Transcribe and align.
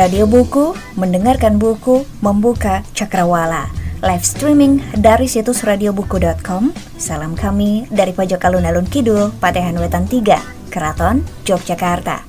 Radio 0.00 0.24
Buku, 0.24 0.72
mendengarkan 0.96 1.60
buku, 1.60 2.08
membuka 2.24 2.80
cakrawala. 2.96 3.68
Live 4.00 4.24
streaming 4.24 4.80
dari 4.96 5.28
situs 5.28 5.60
radiobuku.com. 5.60 6.72
Salam 6.96 7.36
kami 7.36 7.84
dari 7.92 8.16
pojok 8.16 8.40
alun-alun 8.40 8.88
Kidul, 8.88 9.28
Patehan 9.36 9.76
Wetan 9.76 10.08
3, 10.08 10.72
Keraton, 10.72 11.20
Yogyakarta. 11.44 12.24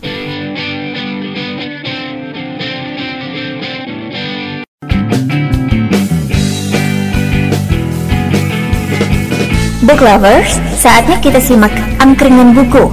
Book 9.87 10.01
lovers, 10.03 10.59
saatnya 10.75 11.23
kita 11.23 11.39
simak 11.39 11.71
angkringan 12.03 12.51
buku. 12.51 12.91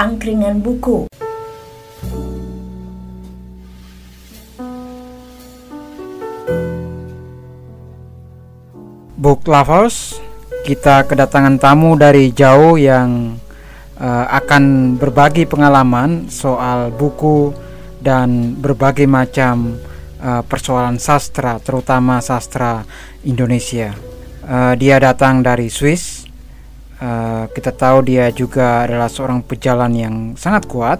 Angkringan 0.00 0.64
buku. 0.64 1.04
Book 9.22 9.46
lovers, 9.46 10.18
kita 10.66 11.06
kedatangan 11.06 11.54
tamu 11.62 11.94
dari 11.94 12.34
jauh 12.34 12.74
yang 12.74 13.38
uh, 13.94 14.26
akan 14.26 14.98
berbagi 14.98 15.46
pengalaman 15.46 16.26
soal 16.26 16.90
buku 16.90 17.54
dan 18.02 18.58
berbagai 18.58 19.06
macam 19.06 19.78
uh, 20.18 20.42
persoalan 20.42 20.98
sastra, 20.98 21.62
terutama 21.62 22.18
sastra 22.18 22.82
Indonesia. 23.22 23.94
Uh, 24.42 24.74
dia 24.74 24.98
datang 24.98 25.38
dari 25.38 25.70
Swiss. 25.70 26.26
Uh, 26.98 27.46
kita 27.54 27.70
tahu 27.70 28.02
dia 28.02 28.26
juga 28.34 28.90
adalah 28.90 29.06
seorang 29.06 29.46
pejalan 29.46 29.94
yang 29.94 30.14
sangat 30.34 30.66
kuat, 30.66 30.98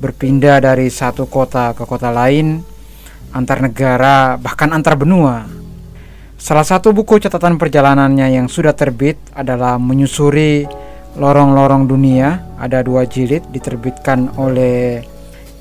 berpindah 0.00 0.56
dari 0.56 0.88
satu 0.88 1.28
kota 1.28 1.76
ke 1.76 1.84
kota 1.84 2.08
lain, 2.08 2.64
antar 3.36 3.60
negara, 3.60 4.40
bahkan 4.40 4.72
antar 4.72 4.96
benua 4.96 5.60
Salah 6.42 6.66
satu 6.66 6.90
buku 6.90 7.22
catatan 7.22 7.54
perjalanannya 7.54 8.34
yang 8.34 8.50
sudah 8.50 8.74
terbit 8.74 9.14
adalah 9.30 9.78
Menyusuri 9.78 10.66
Lorong-Lorong 11.14 11.86
Dunia. 11.86 12.58
Ada 12.58 12.82
dua 12.82 13.06
jilid 13.06 13.46
diterbitkan 13.54 14.26
oleh 14.34 15.06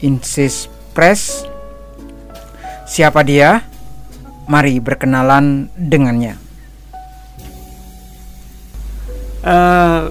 Insis 0.01 0.65
Press. 0.97 1.45
Siapa 2.89 3.21
dia? 3.21 3.61
Mari 4.49 4.81
berkenalan 4.81 5.69
dengannya. 5.77 6.41
Uh, 9.45 10.09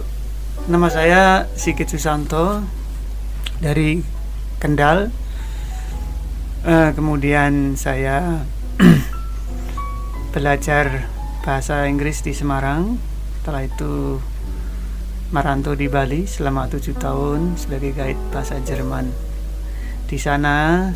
nama 0.71 0.87
saya 0.87 1.51
Sigit 1.59 1.91
Susanto 1.91 2.63
dari 3.59 4.07
Kendal. 4.63 5.11
Uh, 6.63 6.95
kemudian 6.95 7.75
saya 7.75 8.47
belajar 10.31 11.11
bahasa 11.43 11.87
Inggris 11.91 12.23
di 12.23 12.33
Semarang. 12.33 12.97
Setelah 13.41 13.67
itu 13.67 14.23
merantau 15.31 15.75
di 15.79 15.87
Bali 15.87 16.27
selama 16.27 16.67
tujuh 16.71 16.95
tahun 16.99 17.59
sebagai 17.59 17.95
guide 17.95 18.23
bahasa 18.31 18.59
Jerman. 18.63 19.11
Di 20.07 20.19
sana 20.19 20.91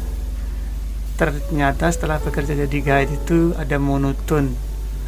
ternyata 1.15 1.91
setelah 1.95 2.19
bekerja 2.19 2.59
jadi 2.67 2.79
guide 2.83 3.23
itu 3.23 3.55
ada 3.55 3.79
monoton 3.79 4.51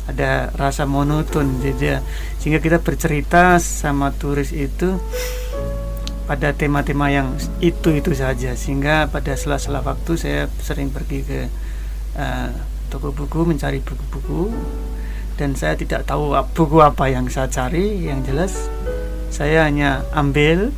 ada 0.06 0.54
rasa 0.54 0.86
monoton 0.86 1.58
jadi 1.58 1.98
sehingga 2.38 2.62
kita 2.62 2.78
bercerita 2.78 3.58
sama 3.58 4.14
turis 4.14 4.54
itu 4.54 5.02
pada 6.26 6.50
tema-tema 6.52 7.08
yang 7.08 7.38
itu 7.62 7.94
itu 7.94 8.12
saja. 8.12 8.58
Sehingga 8.58 9.06
pada 9.08 9.38
sela-sela 9.38 9.80
waktu 9.80 10.18
saya 10.18 10.50
sering 10.58 10.90
pergi 10.90 11.22
ke 11.22 11.40
uh, 12.18 12.50
toko 12.88 13.12
buku 13.14 13.46
mencari 13.46 13.82
buku-buku. 13.82 14.54
Dan 15.36 15.52
saya 15.52 15.76
tidak 15.76 16.08
tahu 16.08 16.32
buku 16.56 16.80
apa 16.80 17.12
yang 17.12 17.28
saya 17.28 17.50
cari. 17.50 18.06
Yang 18.06 18.20
jelas 18.32 18.52
saya 19.30 19.66
hanya 19.68 20.06
ambil. 20.16 20.72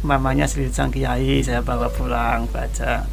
Mamanya 0.00 0.48
Sedikit 0.48 0.72
Sang 0.80 0.88
Kiai 0.88 1.44
saya 1.44 1.60
bawa 1.60 1.92
pulang 1.92 2.48
baca. 2.48 3.04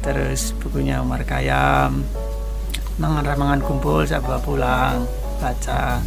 Terus 0.00 0.52
bukunya 0.56 1.00
Umar 1.04 1.28
Kayam 1.28 2.04
Mangan-mangan 3.00 3.64
kumpul 3.64 4.04
saya 4.04 4.20
bawa 4.20 4.36
pulang 4.44 5.08
baca. 5.40 6.04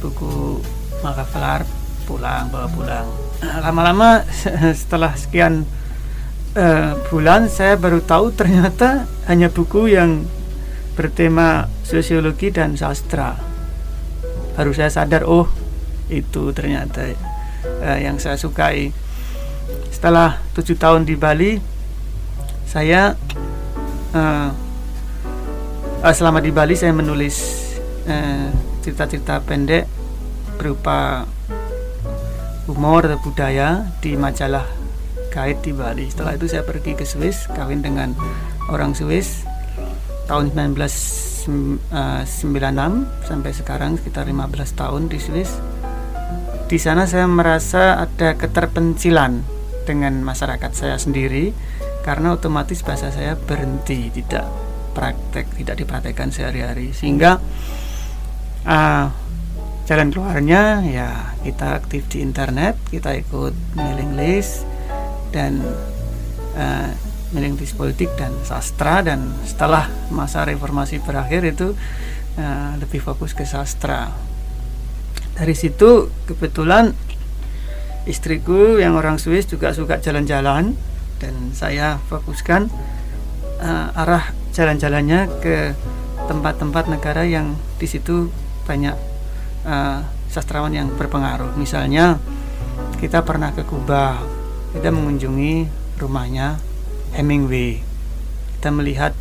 Buku 0.00 0.64
Makaflar 1.04 1.68
pulang 2.08 2.48
bawa 2.48 2.64
pulang. 2.72 3.06
Lama-lama 3.42 4.24
setelah 4.80 5.12
sekian 5.12 5.68
uh, 6.56 6.96
bulan 7.12 7.52
saya 7.52 7.76
baru 7.76 8.00
tahu 8.00 8.32
ternyata 8.32 9.04
hanya 9.28 9.52
buku 9.52 9.92
yang 9.92 10.24
bertema 10.92 11.72
sosiologi 11.82 12.52
dan 12.52 12.76
sastra. 12.76 13.36
Baru 14.52 14.76
saya 14.76 14.92
sadar 14.92 15.24
oh 15.24 15.48
itu 16.12 16.52
ternyata 16.52 17.16
uh, 17.64 17.98
yang 17.98 18.20
saya 18.20 18.36
sukai. 18.36 18.92
Setelah 19.88 20.42
tujuh 20.52 20.76
tahun 20.76 21.08
di 21.08 21.16
Bali 21.16 21.56
saya 22.68 23.16
uh, 24.12 24.50
selama 26.12 26.42
di 26.42 26.50
Bali 26.50 26.74
saya 26.76 26.92
menulis 26.92 27.62
cerita-cerita 28.82 29.38
uh, 29.38 29.44
pendek 29.46 29.86
berupa 30.58 31.24
humor 32.66 33.06
atau 33.06 33.18
budaya 33.22 33.86
di 34.02 34.18
majalah 34.18 34.66
Kait 35.32 35.64
di 35.64 35.72
Bali. 35.72 36.12
Setelah 36.12 36.36
itu 36.36 36.44
saya 36.44 36.60
pergi 36.60 36.92
ke 36.92 37.08
Swiss, 37.08 37.48
kawin 37.56 37.80
dengan 37.80 38.12
orang 38.68 38.92
Swiss 38.92 39.48
tahun 40.26 40.54
1996 40.54 41.48
eh, 41.90 42.24
sampai 43.26 43.52
sekarang 43.52 43.98
sekitar 43.98 44.28
15 44.28 44.78
tahun 44.78 45.02
di 45.10 45.18
Swiss. 45.18 45.58
Di 46.70 46.78
sana 46.80 47.04
saya 47.04 47.28
merasa 47.28 48.00
ada 48.00 48.32
keterpencilan 48.38 49.44
dengan 49.84 50.22
masyarakat 50.24 50.72
saya 50.72 50.96
sendiri 50.96 51.52
karena 52.06 52.34
otomatis 52.34 52.80
bahasa 52.82 53.12
saya 53.12 53.36
berhenti, 53.36 54.10
tidak 54.10 54.48
praktek, 54.96 55.46
tidak 55.58 55.76
dipraktekkan 55.78 56.32
sehari-hari 56.32 56.90
sehingga 56.96 57.38
uh, 58.66 59.06
jalan 59.86 60.08
keluarnya 60.14 60.82
ya 60.86 61.08
kita 61.42 61.78
aktif 61.82 62.06
di 62.08 62.22
internet, 62.22 62.78
kita 62.88 63.18
ikut 63.18 63.54
mailing 63.74 64.14
list 64.16 64.64
dan 65.34 65.60
uh, 66.56 66.90
merintis 67.32 67.72
politik 67.72 68.12
dan 68.16 68.32
sastra 68.44 69.00
dan 69.00 69.32
setelah 69.44 69.88
masa 70.12 70.44
reformasi 70.44 71.00
berakhir 71.00 71.42
itu 71.48 71.72
uh, 72.36 72.72
lebih 72.78 73.00
fokus 73.00 73.32
ke 73.32 73.44
sastra. 73.48 74.12
Dari 75.32 75.56
situ 75.56 76.12
kebetulan 76.28 76.92
istriku 78.04 78.76
yang 78.76 78.94
orang 79.00 79.16
Swiss 79.16 79.48
juga 79.48 79.72
suka 79.72 79.98
jalan-jalan 79.98 80.76
dan 81.18 81.34
saya 81.56 81.96
fokuskan 82.10 82.68
uh, 83.62 84.00
arah 84.00 84.28
jalan-jalannya 84.52 85.30
ke 85.40 85.72
tempat-tempat 86.28 86.92
negara 86.92 87.24
yang 87.24 87.56
di 87.80 87.88
situ 87.88 88.28
banyak 88.68 88.94
uh, 89.64 90.04
sastrawan 90.28 90.76
yang 90.76 90.92
berpengaruh. 90.94 91.56
Misalnya 91.56 92.20
kita 93.00 93.24
pernah 93.24 93.50
ke 93.56 93.64
Kuba 93.66 94.20
kita 94.72 94.88
mengunjungi 94.88 95.68
rumahnya 96.00 96.56
Hemingway. 97.14 97.80
Kita 98.58 98.70
melihat 98.72 99.12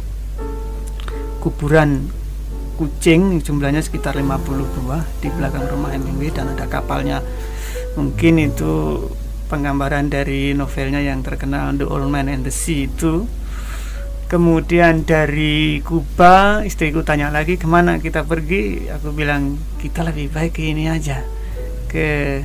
kuburan 1.42 2.12
kucing 2.78 3.42
jumlahnya 3.46 3.82
sekitar 3.82 4.18
50 4.18 4.26
buah 4.82 5.06
di 5.22 5.30
belakang 5.30 5.70
rumah 5.70 5.94
Hemingway 5.94 6.34
dan 6.34 6.50
ada 6.54 6.66
kapalnya. 6.66 7.22
Mungkin 7.94 8.42
itu 8.42 9.06
penggambaran 9.52 10.08
dari 10.08 10.56
novelnya 10.56 11.04
yang 11.04 11.20
terkenal 11.22 11.76
The 11.76 11.86
Old 11.86 12.08
Man 12.08 12.32
and 12.32 12.48
the 12.48 12.54
Sea 12.54 12.88
itu. 12.88 13.28
Kemudian 14.32 15.04
dari 15.04 15.84
Kuba 15.84 16.64
istriku 16.64 17.04
tanya 17.04 17.28
lagi 17.28 17.60
ke 17.60 17.68
mana 17.68 18.00
kita 18.00 18.24
pergi? 18.24 18.88
Aku 18.88 19.12
bilang 19.12 19.60
kita 19.84 20.08
lebih 20.08 20.32
baik 20.32 20.56
ke 20.56 20.72
ini 20.72 20.88
aja 20.88 21.20
ke 21.92 22.40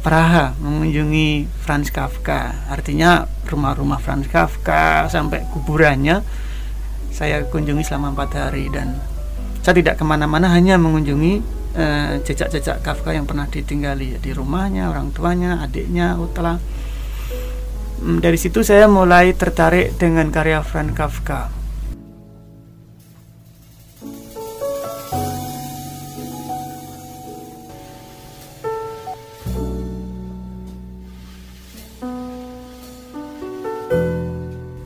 Praha 0.00 0.54
mengunjungi 0.62 1.50
Franz 1.62 1.90
Kafka. 1.90 2.70
Artinya 2.70 3.26
rumah-rumah 3.50 3.98
Franz 3.98 4.30
Kafka 4.30 5.10
sampai 5.10 5.44
kuburannya 5.50 6.22
saya 7.10 7.42
kunjungi 7.50 7.82
selama 7.82 8.14
empat 8.14 8.30
hari. 8.38 8.70
Dan 8.70 8.94
saya 9.62 9.74
tidak 9.84 9.98
ke 9.98 10.04
mana-mana 10.06 10.48
hanya 10.54 10.78
mengunjungi 10.78 11.58
eh, 11.76 12.12
jejak-jejak 12.24 12.78
uh, 12.78 12.82
Kafka 12.82 13.12
yang 13.12 13.26
pernah 13.26 13.50
ditinggali 13.50 14.16
di 14.22 14.30
rumahnya 14.32 14.88
orang 14.88 15.10
tuanya 15.12 15.60
adiknya 15.60 16.16
utara 16.16 16.56
hmm, 18.00 18.18
dari 18.22 18.38
situ 18.40 18.64
saya 18.64 18.88
mulai 18.88 19.34
tertarik 19.36 19.98
dengan 20.00 20.30
karya 20.32 20.64
Franz 20.64 20.94
Kafka 20.94 21.57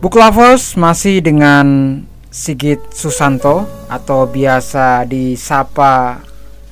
Book 0.03 0.19
Lovers 0.19 0.75
masih 0.75 1.23
dengan 1.23 2.03
Sigit 2.27 2.83
Susanto 2.91 3.71
atau 3.87 4.27
biasa 4.27 5.07
disapa 5.07 6.19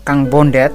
Kang 0.03 0.27
Bondet. 0.27 0.75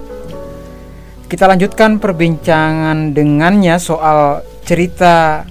Kita 1.27 1.51
lanjutkan 1.51 1.99
perbincangan 1.99 3.11
dengannya 3.11 3.75
soal 3.75 4.39
cerita 4.63 5.43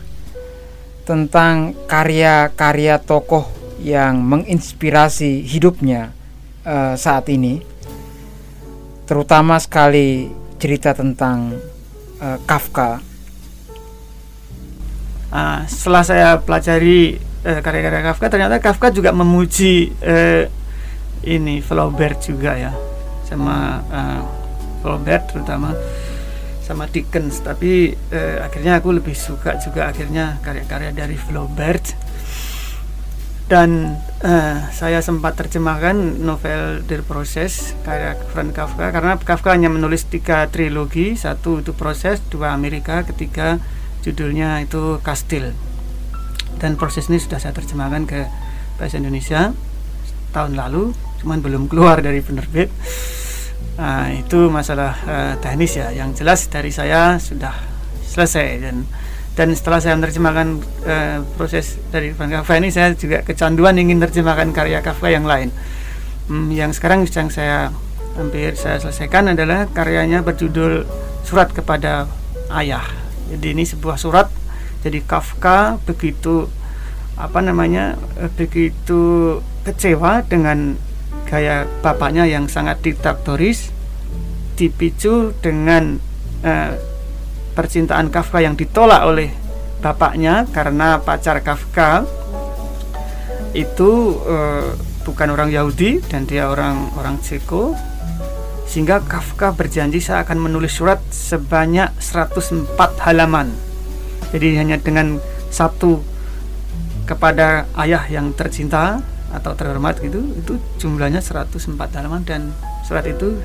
tentang 1.04 1.76
karya-karya 1.84 2.96
tokoh 2.96 3.52
yang 3.84 4.24
menginspirasi 4.24 5.44
hidupnya 5.44 6.08
uh, 6.64 6.96
saat 6.96 7.28
ini. 7.28 7.60
Terutama 9.04 9.60
sekali 9.60 10.32
cerita 10.56 10.96
tentang 10.96 11.52
uh, 12.24 12.40
Kafka 12.48 13.04
Uh, 15.34 15.66
setelah 15.66 16.06
saya 16.06 16.28
pelajari 16.38 17.18
uh, 17.42 17.58
karya-karya 17.58 18.06
Kafka, 18.06 18.30
ternyata 18.30 18.62
Kafka 18.62 18.94
juga 18.94 19.10
memuji 19.10 19.90
uh, 20.06 20.46
ini 21.26 21.58
Flaubert 21.58 22.22
juga 22.22 22.54
ya, 22.54 22.70
sama 23.26 23.82
uh, 23.90 24.22
Flaubert 24.78 25.26
terutama 25.34 25.74
sama 26.62 26.86
Dickens. 26.86 27.42
Tapi 27.42 27.98
uh, 28.14 28.46
akhirnya 28.46 28.78
aku 28.78 28.94
lebih 28.94 29.18
suka 29.18 29.58
juga 29.58 29.90
akhirnya 29.90 30.38
karya-karya 30.38 30.94
dari 30.94 31.18
Flaubert. 31.18 31.98
Dan 33.50 33.98
uh, 34.22 34.56
saya 34.70 35.02
sempat 35.02 35.34
terjemahkan 35.34 35.98
novel 36.22 36.86
Der 36.86 37.02
Proses 37.02 37.74
karya 37.82 38.14
Franz 38.30 38.54
Kafka 38.54 38.94
karena 38.94 39.18
Kafka 39.18 39.50
hanya 39.50 39.66
menulis 39.66 40.06
tiga 40.06 40.46
trilogi, 40.46 41.18
satu 41.18 41.58
itu 41.58 41.74
Proses, 41.74 42.22
dua 42.30 42.54
Amerika, 42.54 43.02
ketiga 43.02 43.58
judulnya 44.04 44.60
itu 44.60 45.00
Kastil. 45.00 45.56
Dan 46.60 46.76
proses 46.76 47.08
ini 47.08 47.16
sudah 47.16 47.40
saya 47.40 47.56
terjemahkan 47.56 48.04
ke 48.04 48.20
bahasa 48.76 49.00
Indonesia 49.00 49.56
tahun 50.36 50.54
lalu 50.54 50.92
cuman 51.24 51.40
belum 51.40 51.62
keluar 51.72 52.04
dari 52.04 52.20
penerbit. 52.20 52.68
Nah, 53.80 54.12
itu 54.14 54.52
masalah 54.52 54.92
uh, 55.08 55.34
teknis 55.40 55.80
ya. 55.80 55.90
Yang 55.90 56.22
jelas 56.22 56.40
dari 56.52 56.70
saya 56.70 57.16
sudah 57.16 57.56
selesai 58.04 58.62
dan 58.62 58.86
dan 59.34 59.50
setelah 59.50 59.82
saya 59.82 59.98
menerjemahkan 59.98 60.48
uh, 60.86 61.18
proses 61.34 61.82
dari 61.90 62.14
Van 62.14 62.30
Kafka 62.30 62.54
ini 62.54 62.70
saya 62.70 62.94
juga 62.94 63.26
kecanduan 63.26 63.74
ingin 63.74 63.98
terjemahkan 63.98 64.54
karya 64.54 64.78
Kafka 64.78 65.10
yang 65.10 65.26
lain. 65.26 65.50
Hmm, 66.30 66.54
yang 66.54 66.70
sekarang 66.70 67.02
yang 67.08 67.28
saya 67.32 67.74
hampir 68.14 68.54
saya 68.54 68.78
selesaikan 68.78 69.34
adalah 69.34 69.66
karyanya 69.72 70.22
berjudul 70.22 70.86
Surat 71.24 71.50
kepada 71.50 72.06
Ayah 72.52 73.03
jadi 73.34 73.50
ini 73.50 73.66
sebuah 73.66 73.98
surat. 73.98 74.30
Jadi 74.86 75.02
Kafka 75.02 75.82
begitu 75.82 76.46
apa 77.18 77.42
namanya 77.42 77.98
eh, 78.18 78.30
begitu 78.30 79.38
kecewa 79.66 80.22
dengan 80.22 80.78
gaya 81.26 81.66
bapaknya 81.82 82.30
yang 82.30 82.46
sangat 82.46 82.78
diktatoris 82.82 83.74
dipicu 84.54 85.34
dengan 85.42 85.98
eh, 86.46 86.78
percintaan 87.58 88.14
Kafka 88.14 88.38
yang 88.38 88.54
ditolak 88.54 89.02
oleh 89.02 89.30
bapaknya 89.82 90.46
karena 90.54 91.02
pacar 91.02 91.42
Kafka 91.42 92.06
itu 93.54 94.20
eh, 94.30 94.68
bukan 95.02 95.28
orang 95.34 95.50
Yahudi 95.50 96.02
dan 96.06 96.24
dia 96.24 96.46
orang 96.46 96.90
orang 96.98 97.18
Ceko 97.18 97.93
sehingga 98.74 98.98
Kafka 99.06 99.54
berjanji 99.54 100.02
saya 100.02 100.26
akan 100.26 100.50
menulis 100.50 100.74
surat 100.74 100.98
sebanyak 101.14 101.94
104 102.02 102.74
halaman. 103.06 103.54
Jadi 104.34 104.58
hanya 104.58 104.82
dengan 104.82 105.22
satu 105.46 106.02
kepada 107.06 107.70
ayah 107.78 108.02
yang 108.10 108.34
tercinta 108.34 108.98
atau 109.30 109.54
terhormat 109.54 110.02
gitu, 110.02 110.26
itu 110.34 110.58
jumlahnya 110.82 111.22
104 111.22 111.54
halaman 111.94 112.26
dan 112.26 112.50
surat 112.82 113.06
itu 113.06 113.38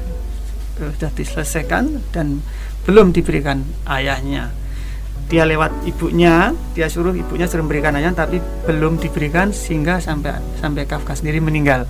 eh, 0.81 0.89
sudah 0.97 1.13
diselesaikan 1.13 2.01
dan 2.09 2.41
belum 2.89 3.13
diberikan 3.13 3.61
ayahnya. 3.85 4.49
Dia 5.29 5.45
lewat 5.45 5.85
ibunya, 5.85 6.57
dia 6.73 6.89
suruh 6.89 7.13
ibunya 7.13 7.45
suruh 7.45 7.61
memberikan 7.61 7.93
ayah 8.01 8.17
tapi 8.17 8.41
belum 8.65 8.97
diberikan 8.97 9.53
sehingga 9.53 10.01
sampai 10.01 10.41
sampai 10.57 10.89
Kafka 10.89 11.13
sendiri 11.13 11.37
meninggal. 11.37 11.85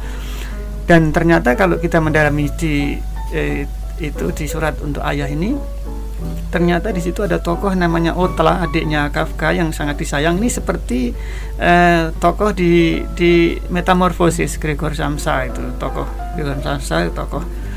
Dan 0.83 1.15
ternyata 1.15 1.55
kalau 1.55 1.79
kita 1.79 2.03
mendalami 2.03 2.51
di 2.59 2.99
eh, 3.33 3.65
itu 3.99 4.25
di 4.31 4.45
surat 4.47 4.77
untuk 4.81 5.03
ayah 5.05 5.27
ini. 5.27 5.55
Ternyata 6.49 6.89
di 6.89 6.97
situ 6.99 7.21
ada 7.21 7.37
tokoh 7.37 7.71
namanya 7.77 8.17
Otla 8.17 8.65
adiknya 8.65 9.13
Kafka 9.13 9.53
yang 9.53 9.69
sangat 9.69 10.01
disayang. 10.01 10.41
Ini 10.41 10.49
seperti 10.49 11.13
eh, 11.61 12.09
tokoh 12.17 12.51
di 12.51 13.05
di 13.13 13.55
Metamorphosis 13.69 14.57
Gregor 14.57 14.97
Samsa 14.97 15.45
itu. 15.45 15.61
Tokoh 15.77 16.09
Gregor 16.35 16.57
Samsa 16.59 17.05
tokoh 17.13 17.69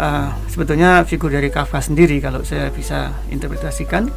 uh, 0.00 0.28
sebetulnya 0.48 1.04
figur 1.04 1.32
dari 1.32 1.52
Kafka 1.52 1.84
sendiri 1.84 2.18
kalau 2.24 2.40
saya 2.42 2.72
bisa 2.72 3.12
interpretasikan. 3.28 4.08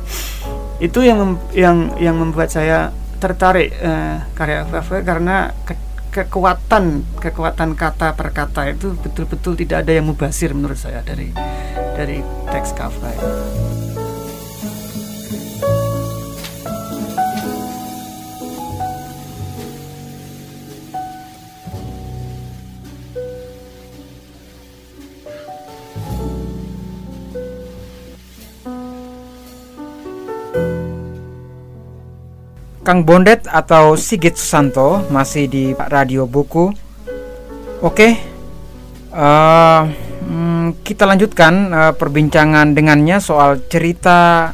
Itu 0.80 1.04
yang 1.04 1.40
yang 1.56 1.96
yang 2.00 2.16
membuat 2.16 2.52
saya 2.52 2.92
tertarik 3.20 3.76
uh, 3.84 4.24
karya 4.36 4.68
Kafka 4.68 5.04
karena 5.04 5.52
kekuatan 6.14 7.02
kekuatan 7.18 7.74
kata 7.74 8.14
per 8.14 8.30
kata 8.30 8.70
itu 8.70 8.94
betul-betul 8.94 9.58
tidak 9.58 9.82
ada 9.82 9.98
yang 9.98 10.06
mubasir 10.06 10.54
menurut 10.54 10.78
saya 10.78 11.02
dari 11.02 11.34
dari 11.98 12.22
teks 12.54 12.78
Kafka 12.78 13.10
itu. 13.10 13.83
Kang 32.84 33.08
Bondet 33.08 33.48
atau 33.48 33.96
Sigit 33.96 34.36
Susanto 34.36 35.08
masih 35.08 35.48
di 35.48 35.72
Radio 35.88 36.28
Buku. 36.28 36.68
Oke, 37.80 38.20
uh, 39.16 39.88
hmm, 40.28 40.84
kita 40.84 41.08
lanjutkan 41.08 41.72
uh, 41.72 41.94
perbincangan 41.96 42.76
dengannya 42.76 43.24
soal 43.24 43.64
cerita 43.72 44.52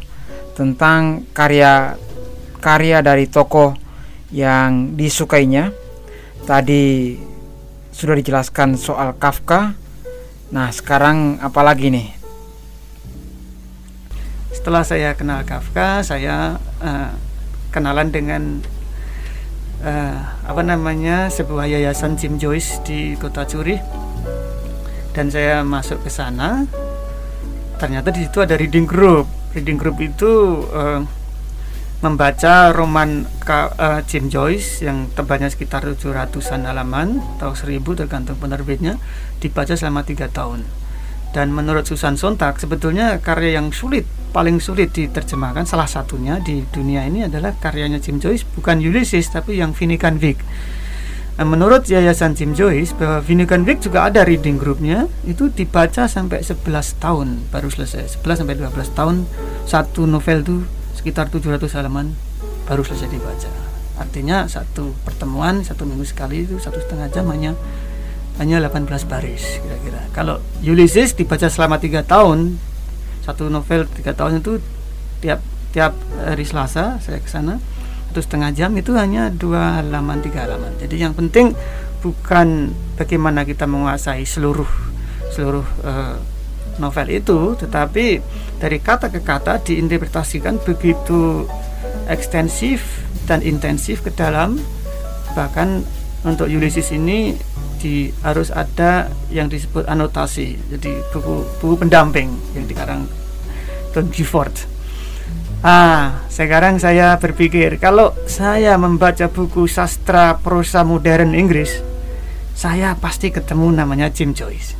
tentang 0.53 1.25
karya-karya 1.34 3.01
dari 3.01 3.25
tokoh 3.25 3.74
yang 4.30 4.94
disukainya. 4.94 5.74
Tadi 6.46 7.18
sudah 7.89 8.13
dijelaskan 8.13 8.77
soal 8.77 9.18
Kafka. 9.18 9.74
Nah, 10.53 10.70
sekarang 10.70 11.42
apa 11.42 11.65
lagi 11.65 11.89
nih? 11.89 12.13
Setelah 14.53 14.86
saya 14.86 15.18
kenal 15.18 15.42
Kafka, 15.50 16.06
saya 16.06 16.62
uh, 16.77 17.28
kenalan 17.70 18.10
dengan 18.10 18.62
uh, 19.86 20.18
apa 20.46 20.62
namanya 20.66 21.30
sebuah 21.30 21.70
yayasan 21.70 22.18
Jim 22.18 22.42
Joyce 22.42 22.82
di 22.84 23.16
kota 23.16 23.46
Zurich 23.46 23.82
dan 25.14 25.30
saya 25.30 25.66
masuk 25.66 26.06
ke 26.06 26.10
sana 26.12 26.66
ternyata 27.80 28.12
di 28.12 28.28
situ 28.28 28.44
ada 28.44 28.60
reading 28.60 28.86
group. 28.86 29.26
Reading 29.56 29.80
group 29.82 29.98
itu 29.98 30.62
uh, 30.70 31.02
membaca 32.00 32.72
roman 32.72 33.28
uh, 33.48 34.00
Jim 34.06 34.32
Joyce 34.32 34.86
yang 34.86 35.12
tebalnya 35.16 35.52
sekitar 35.52 35.84
700-an 35.84 36.64
halaman 36.64 37.20
atau 37.40 37.52
1000 37.52 37.82
tergantung 37.98 38.38
penerbitnya 38.38 39.02
dibaca 39.44 39.74
selama 39.74 40.06
tiga 40.06 40.30
tahun. 40.30 40.64
Dan 41.36 41.52
menurut 41.54 41.86
Susan 41.86 42.16
Sontag 42.16 42.58
sebetulnya 42.58 43.20
karya 43.20 43.60
yang 43.60 43.74
sulit 43.74 44.06
paling 44.29 44.62
sulit 44.62 44.93
diterjemahkan 44.93 45.65
salah 45.65 45.89
satunya 45.89 46.38
di 46.38 46.62
dunia 46.69 47.05
ini 47.09 47.25
adalah 47.25 47.57
karyanya 47.57 47.98
Jim 47.98 48.21
Joyce 48.21 48.45
bukan 48.45 48.77
Ulysses 48.77 49.25
tapi 49.29 49.57
yang 49.57 49.74
Finnegan 49.74 50.21
Wig 50.21 50.38
nah, 51.36 51.45
menurut 51.50 51.89
yayasan 51.89 52.38
Jim 52.38 52.53
Joyce 52.53 52.93
bahwa 52.93 53.25
Finnegan 53.25 53.65
Wig 53.65 53.81
juga 53.81 54.05
ada 54.05 54.21
reading 54.21 54.62
groupnya 54.62 55.09
itu 55.25 55.50
dibaca 55.50 56.05
sampai 56.05 56.45
11 56.45 56.62
tahun 57.00 57.48
baru 57.50 57.71
selesai. 57.71 58.19
11 58.21 58.43
sampai 58.43 58.55
12 58.59 58.98
tahun 58.98 59.15
satu 59.65 60.05
novel 60.05 60.43
itu 60.45 60.55
sekitar 60.93 61.31
700 61.31 61.65
halaman 61.79 62.13
baru 62.69 62.83
selesai 62.83 63.07
dibaca. 63.07 63.50
Artinya 63.98 64.45
satu 64.51 64.95
pertemuan 65.07 65.63
satu 65.63 65.88
minggu 65.88 66.05
sekali 66.07 66.43
itu 66.43 66.59
satu 66.59 66.79
setengah 66.79 67.07
jam 67.12 67.27
hanya 67.31 67.55
hanya 68.39 68.63
18 68.63 68.88
baris 69.07 69.59
kira-kira. 69.59 70.00
Kalau 70.15 70.39
Ulysses 70.63 71.12
dibaca 71.15 71.51
selama 71.51 71.79
tiga 71.79 72.07
tahun, 72.07 72.55
satu 73.24 73.52
novel 73.52 73.86
tiga 73.92 74.16
tahun 74.16 74.40
itu 74.44 74.62
tiap 75.20 75.44
tiap 75.70 75.94
hari 76.18 76.46
Selasa 76.48 76.98
saya 77.04 77.20
ke 77.22 77.30
sana 77.30 77.62
satu 78.10 78.26
setengah 78.26 78.50
jam 78.58 78.74
itu 78.74 78.98
hanya 78.98 79.30
dua 79.30 79.78
halaman 79.80 80.18
tiga 80.26 80.50
halaman. 80.50 80.74
Jadi 80.82 80.98
yang 80.98 81.14
penting 81.14 81.54
bukan 82.02 82.74
bagaimana 82.98 83.46
kita 83.46 83.70
menguasai 83.70 84.26
seluruh 84.26 84.66
seluruh 85.30 85.68
uh, 85.86 86.18
novel 86.82 87.08
itu, 87.14 87.54
tetapi 87.60 88.18
dari 88.58 88.78
kata 88.82 89.14
ke 89.14 89.22
kata 89.22 89.62
diinterpretasikan 89.62 90.58
begitu 90.58 91.46
ekstensif 92.10 93.06
dan 93.30 93.46
intensif 93.46 94.02
ke 94.02 94.10
dalam 94.10 94.58
bahkan 95.38 95.86
untuk 96.26 96.50
Ulysses 96.50 96.90
ini 96.90 97.38
di 97.79 98.12
harus 98.21 98.51
ada 98.51 99.07
yang 99.31 99.48
disebut 99.48 99.88
anotasi. 99.88 100.59
Jadi 100.69 100.91
buku 101.15 101.48
buku 101.63 101.75
pendamping 101.79 102.29
yang 102.53 102.67
dikarang 102.67 103.07
Don 103.95 104.12
Gifford. 104.12 104.53
Ah 105.63 106.24
sekarang 106.31 106.79
saya 106.79 107.19
berpikir 107.19 107.79
kalau 107.79 108.15
saya 108.27 108.75
membaca 108.79 109.27
buku 109.27 109.67
sastra 109.67 110.39
prosa 110.39 110.88
modern 110.88 111.36
Inggris 111.36 111.83
saya 112.55 112.95
pasti 113.00 113.31
ketemu 113.31 113.71
namanya 113.71 114.12
Jim 114.12 114.36
Joyce. 114.36 114.75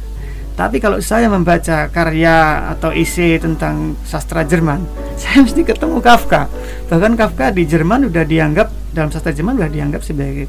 Tapi 0.59 0.83
kalau 0.83 0.99
saya 0.99 1.31
membaca 1.31 1.87
karya 1.87 2.67
atau 2.75 2.91
isi 2.91 3.39
tentang 3.39 3.95
sastra 4.03 4.43
Jerman 4.43 4.83
saya 5.19 5.43
mesti 5.43 5.63
ketemu 5.63 6.03
Kafka. 6.03 6.51
Bahkan 6.91 7.15
Kafka 7.15 7.55
di 7.55 7.63
Jerman 7.63 8.11
sudah 8.11 8.27
dianggap 8.27 8.67
dalam 8.91 9.11
sastra 9.11 9.31
Jerman 9.31 9.55
sudah 9.55 9.71
dianggap 9.71 10.01
sebagai 10.03 10.47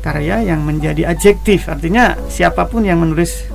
karya 0.00 0.42
yang 0.42 0.64
menjadi 0.64 1.12
adjektif. 1.12 1.68
Artinya 1.68 2.16
siapa 2.26 2.66
pun 2.66 2.82
yang 2.84 3.00
menulis 3.00 3.46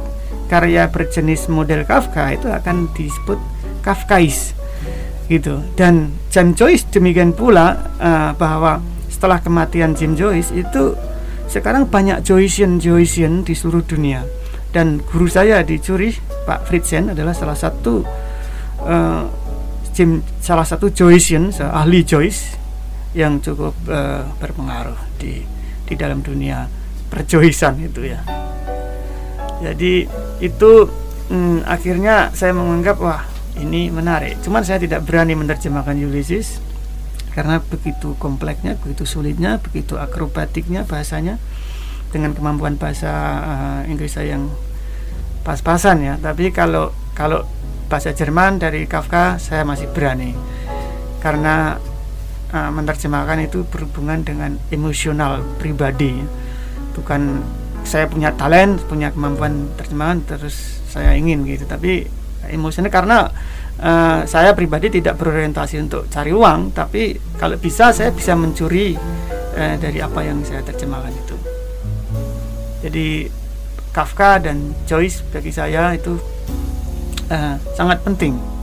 karya 0.45 0.87
berjenis 0.89 1.49
model 1.49 1.83
Kafka 1.83 2.37
itu 2.37 2.47
akan 2.49 2.89
disebut 2.93 3.37
Kafkais. 3.81 4.53
Gitu. 5.25 5.57
Dan 5.73 6.13
James 6.29 6.53
Joyce 6.53 6.85
demikian 6.93 7.33
pula 7.33 7.91
uh, 7.97 8.31
bahwa 8.37 8.79
setelah 9.09 9.41
kematian 9.41 9.97
James 9.97 10.17
Joyce 10.21 10.53
itu 10.53 10.93
sekarang 11.49 11.89
banyak 11.89 12.21
Joycean 12.21 12.77
Joycean 12.77 13.41
di 13.41 13.57
seluruh 13.57 13.81
dunia. 13.85 14.25
Dan 14.69 14.99
guru 14.99 15.31
saya 15.31 15.63
di 15.63 15.79
Zurich 15.79 16.19
Pak 16.43 16.67
Fritzen 16.67 17.15
adalah 17.15 17.31
salah 17.31 17.55
satu 17.55 18.03
uh, 18.83 19.23
Jim, 19.95 20.19
salah 20.43 20.67
satu 20.67 20.91
Joycean 20.91 21.55
ahli 21.55 22.03
Joyce 22.03 22.59
yang 23.15 23.39
cukup 23.39 23.71
uh, 23.87 24.27
berpengaruh 24.43 24.99
di 25.15 25.54
di 25.85 25.93
dalam 25.95 26.21
dunia 26.25 26.65
perjoisan 27.09 27.79
itu 27.79 28.05
ya. 28.05 28.21
Jadi 29.63 30.05
itu 30.43 30.71
hmm, 31.31 31.63
akhirnya 31.65 32.33
saya 32.35 32.51
menganggap 32.51 32.97
wah 32.99 33.23
ini 33.55 33.87
menarik. 33.87 34.41
Cuman 34.43 34.67
saya 34.67 34.81
tidak 34.81 35.07
berani 35.07 35.33
menerjemahkan 35.37 35.95
Ulysses 35.95 36.59
karena 37.35 37.59
begitu 37.59 38.15
kompleksnya 38.15 38.79
begitu 38.79 39.03
sulitnya 39.03 39.59
begitu 39.59 39.99
akrobatiknya 39.99 40.87
bahasanya 40.87 41.35
dengan 42.07 42.31
kemampuan 42.31 42.79
bahasa 42.79 43.11
uh, 43.43 43.81
Inggris 43.91 44.15
saya 44.15 44.39
yang 44.39 44.51
pas-pasan 45.43 46.03
ya. 46.03 46.13
Tapi 46.19 46.51
kalau 46.51 46.95
kalau 47.15 47.43
bahasa 47.87 48.11
Jerman 48.11 48.59
dari 48.59 48.87
Kafka 48.87 49.39
saya 49.39 49.63
masih 49.63 49.91
berani. 49.91 50.35
Karena 51.19 51.79
uh, 52.55 52.71
menerjemahkan 52.71 53.43
itu 53.43 53.67
berhubungan 53.67 54.23
dengan 54.23 54.55
emosional 54.71 55.43
pribadi. 55.59 56.23
Bukan 56.95 57.43
saya 57.83 58.07
punya 58.07 58.33
talent 58.33 58.81
punya 58.87 59.11
kemampuan 59.11 59.69
terjemahan 59.75 60.23
terus 60.23 60.79
saya 60.87 61.19
ingin 61.19 61.43
gitu. 61.43 61.67
Tapi 61.67 62.07
emosinya 62.47 62.87
karena 62.87 63.27
uh, 63.83 64.23
saya 64.23 64.55
pribadi 64.55 64.87
tidak 64.87 65.19
berorientasi 65.19 65.75
untuk 65.83 66.07
cari 66.07 66.31
uang 66.31 66.71
tapi 66.71 67.19
kalau 67.35 67.59
bisa 67.59 67.91
saya 67.91 68.15
bisa 68.15 68.33
mencuri 68.33 68.95
uh, 69.59 69.75
dari 69.75 69.99
apa 69.99 70.23
yang 70.23 70.39
saya 70.47 70.63
terjemahkan 70.63 71.11
itu. 71.11 71.35
Jadi 72.87 73.07
Kafka 73.91 74.43
dan 74.43 74.75
Joyce 74.83 75.23
bagi 75.31 75.55
saya 75.55 75.95
itu 75.95 76.19
uh, 77.31 77.55
sangat 77.75 78.03
penting 78.03 78.54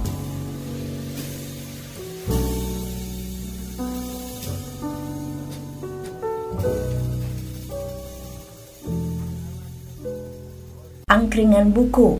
angkringan 11.12 11.76
buku. 11.76 12.16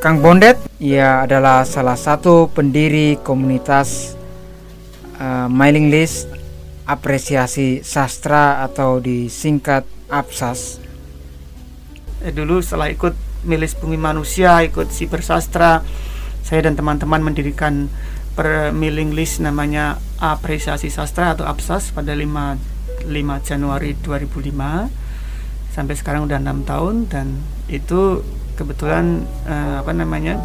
Kang 0.00 0.24
Bondet, 0.24 0.56
ia 0.80 1.28
adalah 1.28 1.68
salah 1.68 1.98
satu 1.98 2.48
pendiri 2.48 3.20
komunitas 3.20 4.16
uh, 5.20 5.50
mailing 5.52 5.92
list 5.92 6.32
apresiasi 6.88 7.84
sastra 7.84 8.64
atau 8.64 9.04
disingkat 9.04 9.84
APSAS. 10.08 10.80
Eh, 12.24 12.32
dulu 12.32 12.64
setelah 12.64 12.88
ikut 12.88 13.12
milis 13.44 13.76
bumi 13.76 14.00
manusia, 14.00 14.64
ikut 14.64 14.88
si 14.88 15.04
bersastra, 15.04 15.84
saya 16.42 16.64
dan 16.66 16.74
teman-teman 16.78 17.20
mendirikan 17.22 17.92
per 18.38 18.70
mailing 18.70 19.12
list 19.12 19.42
namanya 19.42 19.98
Apresiasi 20.22 20.90
Sastra 20.90 21.34
atau 21.34 21.46
APSAS 21.46 21.90
pada 21.90 22.14
5 22.14 23.06
5 23.06 23.46
Januari 23.46 23.94
2005 23.98 25.08
sampai 25.74 25.94
sekarang 25.94 26.26
udah 26.26 26.42
enam 26.42 26.66
tahun 26.66 27.06
dan 27.06 27.38
itu 27.70 28.26
kebetulan 28.58 29.22
uh, 29.46 29.86
apa 29.86 29.94
namanya 29.94 30.42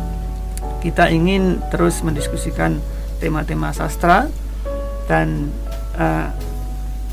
kita 0.85 1.09
ingin 1.09 1.57
terus 1.73 2.05
mendiskusikan 2.05 2.77
tema-tema 3.17 3.73
sastra 3.73 4.29
dan 5.09 5.49
uh, 5.97 6.29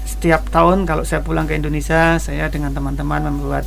setiap 0.04 0.44
tahun 0.52 0.84
kalau 0.84 1.06
saya 1.06 1.24
pulang 1.24 1.48
ke 1.48 1.56
Indonesia 1.56 2.20
saya 2.20 2.52
dengan 2.52 2.76
teman-teman 2.76 3.32
membuat 3.32 3.64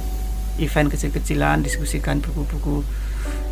event 0.62 0.93
kecil-kecilan 0.93 1.65
diskusikan 1.65 2.22
buku-buku 2.22 2.86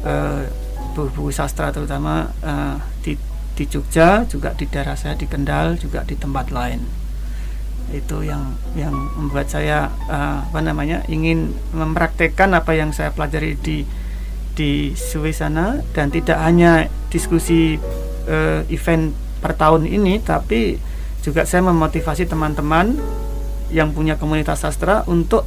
uh, 0.05 0.45
buku-buku 0.91 1.31
sastra 1.31 1.71
terutama 1.71 2.29
uh, 2.43 2.77
di 3.01 3.15
di 3.55 3.63
Jogja 3.67 4.23
juga 4.25 4.55
di 4.55 4.65
daerah 4.67 4.95
saya 4.95 5.13
di 5.15 5.27
Kendal 5.27 5.75
juga 5.79 6.03
di 6.07 6.15
tempat 6.15 6.49
lain. 6.49 6.81
Itu 7.91 8.23
yang 8.23 8.55
yang 8.75 8.95
membuat 9.19 9.51
saya 9.51 9.91
uh, 10.07 10.47
apa 10.47 10.59
namanya 10.63 11.03
ingin 11.11 11.51
mempraktekkan 11.75 12.55
apa 12.55 12.71
yang 12.75 12.95
saya 12.95 13.11
pelajari 13.11 13.59
di 13.59 13.83
di 14.55 14.95
Swiss 14.95 15.43
sana. 15.43 15.83
Dan 15.91 16.09
tidak 16.09 16.39
hanya 16.39 16.87
diskusi 17.11 17.75
uh, 18.27 18.63
event 18.71 19.11
per 19.41 19.57
tahun 19.57 19.89
ini 19.89 20.21
tapi 20.21 20.77
juga 21.21 21.45
saya 21.45 21.65
memotivasi 21.65 22.29
teman-teman 22.29 22.97
yang 23.69 23.93
punya 23.93 24.17
komunitas 24.17 24.65
sastra 24.65 25.05
untuk 25.05 25.45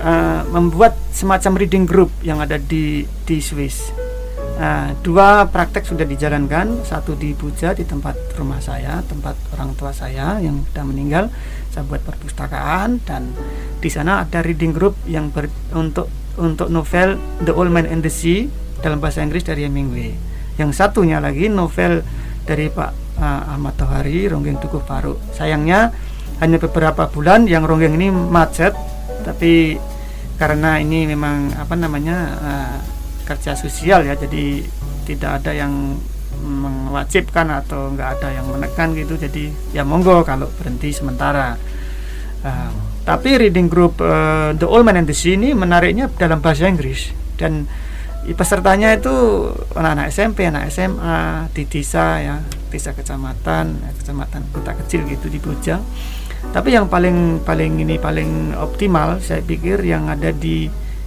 uh, 0.00 0.42
membuat 0.50 0.94
semacam 1.10 1.52
reading 1.58 1.84
group 1.84 2.10
yang 2.22 2.38
ada 2.38 2.56
di 2.58 3.06
di 3.26 3.38
Swiss 3.42 4.05
Nah, 4.56 4.96
dua 5.04 5.44
praktek 5.52 5.84
sudah 5.84 6.08
dijalankan, 6.08 6.80
satu 6.80 7.12
di 7.12 7.36
Buja 7.36 7.76
di 7.76 7.84
tempat 7.84 8.16
rumah 8.40 8.56
saya, 8.64 9.04
tempat 9.04 9.36
orang 9.52 9.76
tua 9.76 9.92
saya 9.92 10.40
yang 10.40 10.64
sudah 10.72 10.84
meninggal. 10.88 11.28
Saya 11.68 11.84
buat 11.84 12.00
perpustakaan 12.00 13.04
dan 13.04 13.36
di 13.84 13.92
sana 13.92 14.24
ada 14.24 14.40
reading 14.40 14.72
group 14.72 14.96
yang 15.04 15.28
ber, 15.28 15.52
untuk 15.76 16.08
untuk 16.40 16.72
novel 16.72 17.20
The 17.44 17.52
Old 17.52 17.68
Man 17.68 17.84
and 17.84 18.00
the 18.00 18.08
Sea 18.08 18.48
dalam 18.80 18.96
bahasa 18.96 19.20
Inggris 19.20 19.44
dari 19.44 19.68
Hemingway. 19.68 20.16
Yang 20.56 20.80
satunya 20.80 21.20
lagi 21.20 21.52
novel 21.52 22.00
dari 22.48 22.72
Pak 22.72 23.20
uh, 23.20 23.52
Ahmad 23.52 23.76
Tohari, 23.76 24.24
Ronggeng 24.24 24.56
Tugu 24.56 24.80
Paru. 24.80 25.20
Sayangnya 25.36 25.92
hanya 26.40 26.56
beberapa 26.56 27.12
bulan 27.12 27.44
yang 27.44 27.68
Ronggeng 27.68 27.92
ini 27.92 28.08
macet, 28.08 28.72
tapi 29.20 29.76
karena 30.40 30.80
ini 30.80 31.04
memang 31.04 31.52
apa 31.60 31.76
namanya 31.76 32.16
uh, 32.40 32.95
kerja 33.26 33.58
sosial 33.58 34.06
ya 34.06 34.14
jadi 34.14 34.62
tidak 35.06 35.42
ada 35.42 35.52
yang 35.52 35.98
mewajibkan 36.42 37.48
atau 37.48 37.92
nggak 37.94 38.08
ada 38.18 38.28
yang 38.34 38.46
menekan 38.50 38.92
gitu. 38.92 39.16
Jadi 39.16 39.52
ya 39.72 39.86
monggo 39.86 40.22
kalau 40.26 40.50
berhenti 40.60 40.92
sementara. 40.92 41.56
Uh, 42.44 42.70
tapi 43.06 43.38
reading 43.38 43.70
group 43.70 44.02
uh, 44.02 44.50
The 44.50 44.66
Old 44.66 44.82
Man 44.82 44.98
and 44.98 45.06
the 45.06 45.14
Sea 45.14 45.38
ini 45.38 45.54
menariknya 45.54 46.10
dalam 46.18 46.42
bahasa 46.42 46.66
Inggris. 46.66 47.14
Dan 47.38 47.70
pesertanya 48.34 48.98
itu 48.98 49.14
anak-anak 49.78 50.10
SMP, 50.10 50.50
anak 50.50 50.66
SMA 50.74 51.46
di 51.54 51.62
desa 51.70 52.18
ya, 52.18 52.36
desa 52.66 52.90
kecamatan, 52.90 53.78
ya, 53.78 53.90
kecamatan 54.02 54.42
kota 54.50 54.74
kecil 54.74 55.06
gitu 55.06 55.30
di 55.30 55.38
Bojang. 55.38 55.82
Tapi 56.50 56.74
yang 56.74 56.90
paling 56.90 57.42
paling 57.42 57.82
ini 57.82 57.98
paling 57.98 58.54
optimal 58.58 59.18
saya 59.22 59.42
pikir 59.42 59.82
yang 59.82 60.10
ada 60.10 60.30
di 60.34 60.66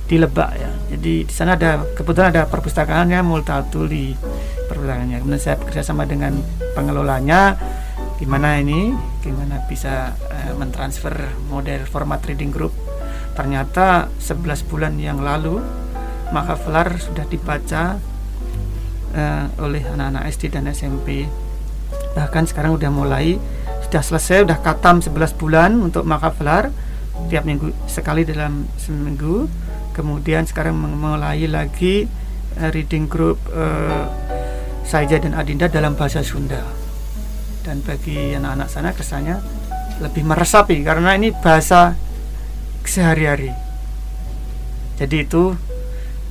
di 0.09 0.17
Lebak 0.17 0.51
ya. 0.57 0.71
Jadi 0.97 1.29
di 1.29 1.33
sana 1.33 1.53
ada 1.53 1.85
kebetulan 1.93 2.33
ada 2.33 2.49
perpustakaannya 2.49 3.21
Multatul 3.21 3.85
di 3.85 4.09
perpustakaannya. 4.65 5.21
Kemudian 5.21 5.37
saya 5.37 5.55
bekerja 5.61 5.85
sama 5.85 6.09
dengan 6.09 6.33
pengelolanya 6.73 7.53
gimana 8.17 8.59
ini 8.59 8.91
gimana 9.23 9.63
bisa 9.69 10.11
uh, 10.11 10.51
mentransfer 10.57 11.13
model 11.47 11.85
format 11.85 12.19
reading 12.25 12.49
group. 12.49 12.73
Ternyata 13.37 14.09
11 14.17 14.65
bulan 14.67 14.97
yang 14.97 15.21
lalu 15.21 15.61
maka 16.33 16.57
Makaflar 16.57 16.97
sudah 17.01 17.25
dibaca 17.29 17.97
uh, 19.13 19.45
oleh 19.61 19.85
anak-anak 19.85 20.25
SD 20.33 20.57
dan 20.57 20.65
SMP. 20.73 21.29
Bahkan 22.17 22.49
sekarang 22.49 22.73
udah 22.73 22.89
mulai 22.89 23.37
sudah 23.85 24.01
selesai 24.01 24.45
sudah 24.45 24.59
katam 24.61 25.01
11 25.05 25.37
bulan 25.37 25.77
untuk 25.77 26.01
Makaflar 26.05 26.73
tiap 27.29 27.45
minggu 27.45 27.73
sekali 27.85 28.25
dalam 28.25 28.65
seminggu 28.77 29.49
kemudian 29.93 30.46
sekarang 30.46 30.77
mulai 30.77 31.46
lagi 31.50 32.08
uh, 32.58 32.69
reading 32.74 33.10
group 33.10 33.39
uh, 33.53 34.10
Saija 34.89 35.22
dan 35.22 35.38
Adinda 35.38 35.69
dalam 35.69 35.93
bahasa 35.93 36.25
Sunda. 36.25 36.65
Dan 37.62 37.86
bagi 37.86 38.34
anak-anak 38.34 38.67
sana 38.72 38.89
kesannya 38.96 39.38
lebih 40.00 40.24
meresapi 40.25 40.81
karena 40.81 41.13
ini 41.13 41.29
bahasa 41.36 41.93
sehari-hari. 42.88 43.53
Jadi 44.98 45.27
itu 45.29 45.53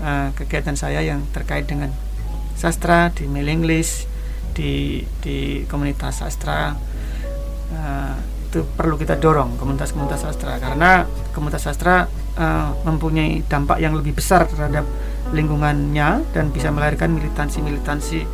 uh, 0.03 0.29
kegiatan 0.35 0.75
saya 0.75 1.05
yang 1.05 1.23
terkait 1.31 1.71
dengan 1.71 1.95
sastra 2.59 3.15
di 3.15 3.31
mailing 3.31 3.62
list 3.62 4.11
di 4.59 5.07
di 5.23 5.62
komunitas 5.71 6.27
sastra 6.27 6.75
uh, 7.71 8.15
itu 8.49 8.65
perlu 8.75 8.99
kita 8.99 9.15
dorong 9.21 9.61
komunitas-komunitas 9.61 10.27
sastra. 10.27 10.59
Karena 10.59 11.07
komunitas 11.31 11.62
sastra 11.69 12.11
uh, 12.38 12.73
mempunyai 12.87 13.42
dampak 13.45 13.83
yang 13.83 13.99
lebih 13.99 14.14
besar 14.14 14.47
terhadap 14.47 14.87
lingkungannya 15.35 16.25
dan 16.33 16.54
bisa 16.54 16.73
melahirkan 16.73 17.12
militansi-militansi 17.12 18.25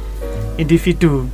individu 0.61 1.27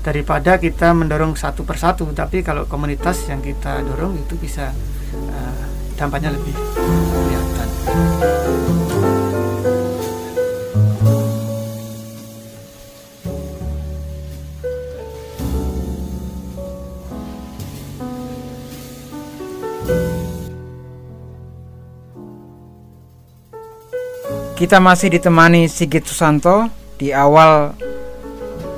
daripada 0.00 0.56
kita 0.56 0.96
mendorong 0.96 1.36
satu 1.36 1.66
persatu 1.66 2.08
tapi 2.16 2.40
kalau 2.40 2.64
komunitas 2.64 3.28
yang 3.28 3.44
kita 3.44 3.84
dorong 3.84 4.16
itu 4.16 4.40
bisa 4.40 4.72
uh, 5.12 5.64
dampaknya 5.98 6.32
lebih 6.32 6.54
kelihatan. 6.56 8.57
Kita 24.58 24.82
masih 24.82 25.14
ditemani 25.14 25.70
Sigit 25.70 26.02
Susanto 26.02 26.66
di 26.98 27.14
awal 27.14 27.78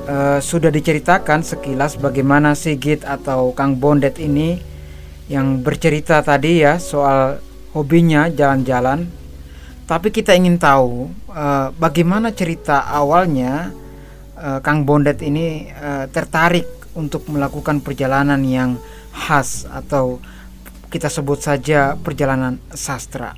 uh, 0.05 0.37
sudah 0.37 0.69
diceritakan 0.69 1.41
sekilas 1.41 1.97
bagaimana 1.97 2.53
Sigit 2.53 3.01
atau 3.01 3.57
Kang 3.57 3.81
Bondet 3.81 4.21
ini 4.21 4.61
yang 5.33 5.65
bercerita 5.65 6.21
tadi 6.21 6.61
ya 6.61 6.77
soal 6.77 7.41
hobinya 7.73 8.29
jalan-jalan. 8.29 9.09
Tapi 9.89 10.13
kita 10.13 10.37
ingin 10.37 10.61
tahu 10.61 11.09
uh, 11.33 11.73
bagaimana 11.73 12.29
cerita 12.37 12.85
awalnya 12.85 13.73
uh, 14.37 14.61
Kang 14.61 14.85
Bondet 14.85 15.25
ini 15.25 15.73
tertarik 16.13 16.93
untuk 16.93 17.25
melakukan 17.33 17.81
perjalanan 17.81 18.45
yang 18.45 18.77
khas 19.17 19.65
atau 19.65 20.21
kita 20.93 21.09
sebut 21.09 21.41
saja 21.41 21.97
perjalanan 21.97 22.61
sastra. 22.69 23.33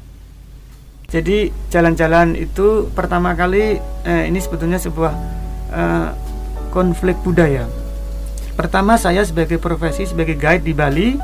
Jadi 1.13 1.53
jalan-jalan 1.69 2.33
itu 2.41 2.89
pertama 2.97 3.37
kali 3.37 3.77
eh, 4.09 4.23
ini 4.33 4.41
sebetulnya 4.41 4.81
sebuah 4.81 5.13
eh, 5.69 6.09
konflik 6.73 7.21
budaya. 7.21 7.69
Pertama 8.57 8.97
saya 8.97 9.21
sebagai 9.21 9.61
profesi 9.61 10.09
sebagai 10.09 10.41
guide 10.41 10.65
di 10.65 10.73
Bali, 10.73 11.21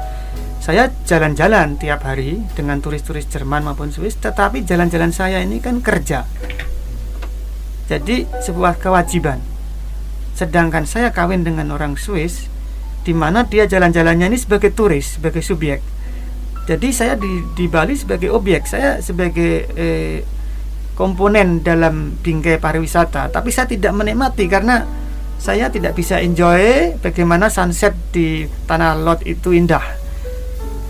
saya 0.61 0.93
jalan-jalan 1.09 1.81
tiap 1.81 2.05
hari 2.05 2.37
dengan 2.53 2.85
turis-turis 2.85 3.33
Jerman 3.33 3.65
maupun 3.65 3.89
Swiss, 3.89 4.21
tetapi 4.21 4.61
jalan-jalan 4.69 5.09
saya 5.09 5.41
ini 5.41 5.57
kan 5.57 5.81
kerja. 5.81 6.29
Jadi 7.89 8.29
sebuah 8.45 8.77
kewajiban. 8.77 9.41
Sedangkan 10.37 10.85
saya 10.85 11.17
kawin 11.17 11.49
dengan 11.49 11.73
orang 11.73 11.97
Swiss, 11.97 12.53
di 13.09 13.17
mana 13.17 13.49
dia 13.49 13.65
jalan-jalannya 13.65 14.29
ini 14.29 14.37
sebagai 14.37 14.77
turis, 14.77 15.17
sebagai 15.17 15.41
subjek 15.41 15.81
jadi 16.69 16.89
saya 16.93 17.15
di, 17.17 17.41
di 17.57 17.65
Bali 17.65 17.97
sebagai 17.97 18.29
objek, 18.29 18.69
saya 18.69 19.01
sebagai 19.01 19.65
eh, 19.73 20.21
komponen 20.93 21.65
dalam 21.65 22.21
bingkai 22.21 22.61
pariwisata, 22.61 23.33
tapi 23.33 23.49
saya 23.49 23.65
tidak 23.65 23.97
menikmati 23.97 24.45
karena 24.45 24.85
saya 25.41 25.73
tidak 25.73 25.97
bisa 25.97 26.21
enjoy 26.21 26.93
bagaimana 27.01 27.49
sunset 27.49 27.97
di 28.13 28.45
tanah 28.69 29.01
lot 29.01 29.25
itu 29.25 29.57
indah. 29.57 29.81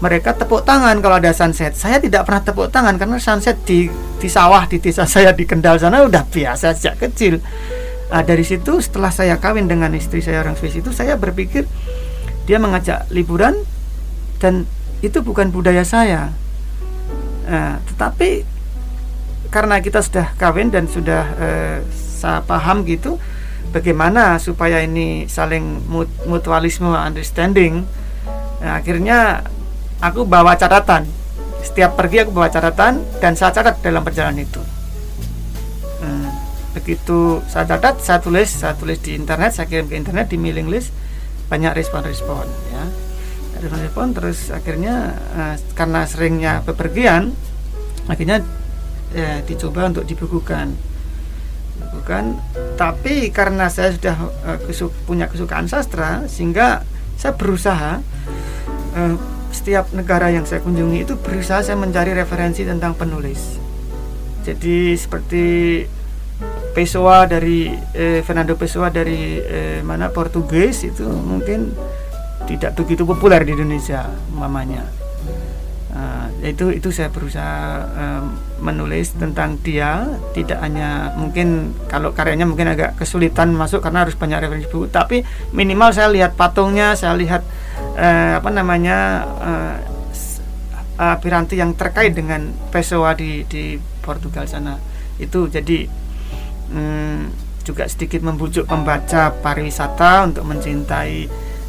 Mereka 0.02 0.34
tepuk 0.34 0.66
tangan 0.66 0.98
kalau 0.98 1.22
ada 1.22 1.30
sunset. 1.30 1.78
Saya 1.78 2.02
tidak 2.02 2.26
pernah 2.26 2.42
tepuk 2.42 2.74
tangan 2.74 2.98
karena 2.98 3.22
sunset 3.22 3.62
di 3.62 3.86
di 4.18 4.26
sawah 4.26 4.66
di 4.66 4.82
desa 4.82 5.06
saya 5.06 5.30
di 5.30 5.46
Kendal 5.46 5.78
sana 5.78 6.02
udah 6.02 6.26
biasa 6.26 6.74
sejak 6.74 7.06
kecil. 7.06 7.38
Nah, 8.10 8.26
dari 8.26 8.42
situ 8.42 8.82
setelah 8.82 9.14
saya 9.14 9.38
kawin 9.38 9.70
dengan 9.70 9.94
istri 9.94 10.24
saya 10.26 10.42
orang 10.42 10.58
Swiss 10.58 10.74
itu 10.74 10.90
saya 10.90 11.14
berpikir 11.14 11.70
dia 12.50 12.58
mengajak 12.58 13.06
liburan 13.12 13.54
dan 14.40 14.64
itu 14.98 15.22
bukan 15.22 15.54
budaya 15.54 15.86
saya. 15.86 16.34
Nah, 17.46 17.78
tetapi 17.86 18.44
karena 19.48 19.80
kita 19.80 20.04
sudah 20.04 20.34
kawin 20.36 20.68
dan 20.68 20.90
sudah 20.90 21.22
eh, 21.38 21.76
saya 21.90 22.42
paham 22.44 22.84
gitu, 22.84 23.16
bagaimana 23.70 24.36
supaya 24.42 24.82
ini 24.82 25.30
saling 25.30 25.86
mut 25.86 26.10
mutualisme 26.26 26.90
understanding. 26.90 27.86
Nah, 28.58 28.82
akhirnya 28.82 29.46
aku 30.02 30.26
bawa 30.26 30.58
catatan. 30.58 31.06
Setiap 31.62 31.94
pergi 31.94 32.26
aku 32.26 32.34
bawa 32.34 32.50
catatan 32.50 33.02
dan 33.22 33.32
saya 33.38 33.54
catat 33.54 33.78
dalam 33.80 34.02
perjalanan 34.02 34.42
itu. 34.42 34.62
Hmm, 36.02 36.30
begitu 36.74 37.38
saya 37.46 37.70
catat, 37.70 38.02
saya 38.02 38.18
tulis, 38.18 38.50
saya 38.50 38.74
tulis 38.74 38.98
di 38.98 39.14
internet, 39.14 39.54
saya 39.54 39.70
kirim 39.70 39.86
ke 39.86 39.94
internet 39.94 40.26
di 40.30 40.38
mailing 40.38 40.70
list, 40.70 40.90
banyak 41.46 41.74
respon-respon 41.74 42.46
ya 42.74 43.07
telepon 43.60 44.14
terus 44.14 44.54
akhirnya 44.54 45.18
uh, 45.34 45.54
karena 45.74 46.06
seringnya 46.06 46.52
bepergian 46.62 47.34
akhirnya 48.06 48.40
ya, 49.12 49.42
dicoba 49.44 49.90
untuk 49.90 50.06
dibukukan. 50.06 50.72
Bukan 51.78 52.38
tapi 52.78 53.30
karena 53.34 53.66
saya 53.70 53.94
sudah 53.94 54.16
uh, 54.46 54.58
kesuk, 54.62 54.94
punya 55.04 55.26
kesukaan 55.26 55.66
sastra 55.66 56.26
sehingga 56.30 56.86
saya 57.18 57.34
berusaha 57.34 58.00
uh, 58.94 59.14
setiap 59.50 59.90
negara 59.96 60.30
yang 60.30 60.44
saya 60.46 60.62
kunjungi 60.62 61.08
itu 61.08 61.14
berusaha 61.18 61.64
saya 61.64 61.76
mencari 61.76 62.14
referensi 62.14 62.62
tentang 62.62 62.94
penulis. 62.94 63.58
Jadi 64.44 64.96
seperti 64.96 65.46
Pessoa 66.72 67.26
dari 67.26 67.66
eh, 67.90 68.22
Fernando 68.22 68.54
Pessoa 68.54 68.86
dari 68.86 69.42
eh, 69.42 69.82
mana 69.82 70.14
Portugis 70.14 70.86
itu 70.86 71.02
mungkin 71.02 71.74
tidak 72.48 72.72
begitu 72.74 73.04
populer 73.04 73.44
di 73.44 73.52
Indonesia 73.52 74.08
mamanya 74.32 74.88
uh, 75.98 76.26
itu 76.46 76.70
itu 76.70 76.88
saya 76.94 77.10
berusaha 77.10 77.84
uh, 77.90 78.22
menulis 78.62 79.14
tentang 79.18 79.58
dia. 79.60 80.06
Tidak 80.32 80.58
hanya 80.58 81.12
mungkin 81.18 81.74
kalau 81.90 82.14
karyanya 82.14 82.46
mungkin 82.46 82.70
agak 82.70 82.96
kesulitan 82.98 83.52
masuk 83.54 83.82
karena 83.82 84.06
harus 84.06 84.14
banyak 84.14 84.38
referensi 84.38 84.70
buku 84.70 84.86
tapi 84.88 85.26
minimal 85.50 85.90
saya 85.90 86.08
lihat 86.10 86.38
patungnya 86.38 86.94
saya 86.94 87.18
lihat 87.18 87.42
uh, 87.98 88.38
apa 88.38 88.50
namanya 88.54 88.98
uh, 89.42 89.76
uh, 90.98 91.16
piranti 91.18 91.58
yang 91.58 91.74
terkait 91.74 92.14
dengan 92.14 92.54
Pessoa 92.70 93.14
di 93.18 93.42
di 93.46 93.76
Portugal 94.02 94.46
sana. 94.46 94.78
Itu 95.18 95.50
jadi 95.50 95.90
um, 96.70 97.26
juga 97.66 97.84
sedikit 97.84 98.24
membujuk 98.24 98.64
pembaca 98.64 99.28
pariwisata 99.44 100.24
untuk 100.24 100.48
mencintai 100.48 101.28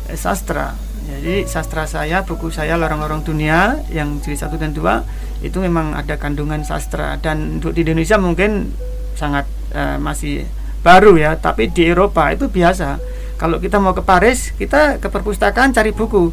eh, 0.10 0.18
sastra. 0.18 0.74
Jadi 1.10 1.50
sastra 1.50 1.90
saya, 1.90 2.22
buku 2.22 2.54
saya 2.54 2.78
Lorong-lorong 2.78 3.26
Dunia 3.26 3.82
yang 3.90 4.22
jilid 4.22 4.38
satu 4.38 4.62
dan 4.62 4.78
dua 4.78 5.02
itu 5.42 5.58
memang 5.58 5.98
ada 5.98 6.20
kandungan 6.22 6.62
sastra 6.62 7.18
dan 7.18 7.58
untuk 7.58 7.74
di 7.74 7.82
Indonesia 7.82 8.20
mungkin 8.22 8.70
sangat 9.18 9.50
eh, 9.74 9.98
masih 9.98 10.46
baru 10.86 11.18
ya, 11.20 11.36
tapi 11.36 11.70
di 11.70 11.90
Eropa 11.90 12.32
itu 12.32 12.48
biasa. 12.48 13.00
Kalau 13.40 13.58
kita 13.58 13.80
mau 13.80 13.96
ke 13.96 14.04
Paris, 14.04 14.52
kita 14.56 15.00
ke 15.00 15.08
perpustakaan 15.08 15.72
cari 15.72 15.96
buku. 15.96 16.32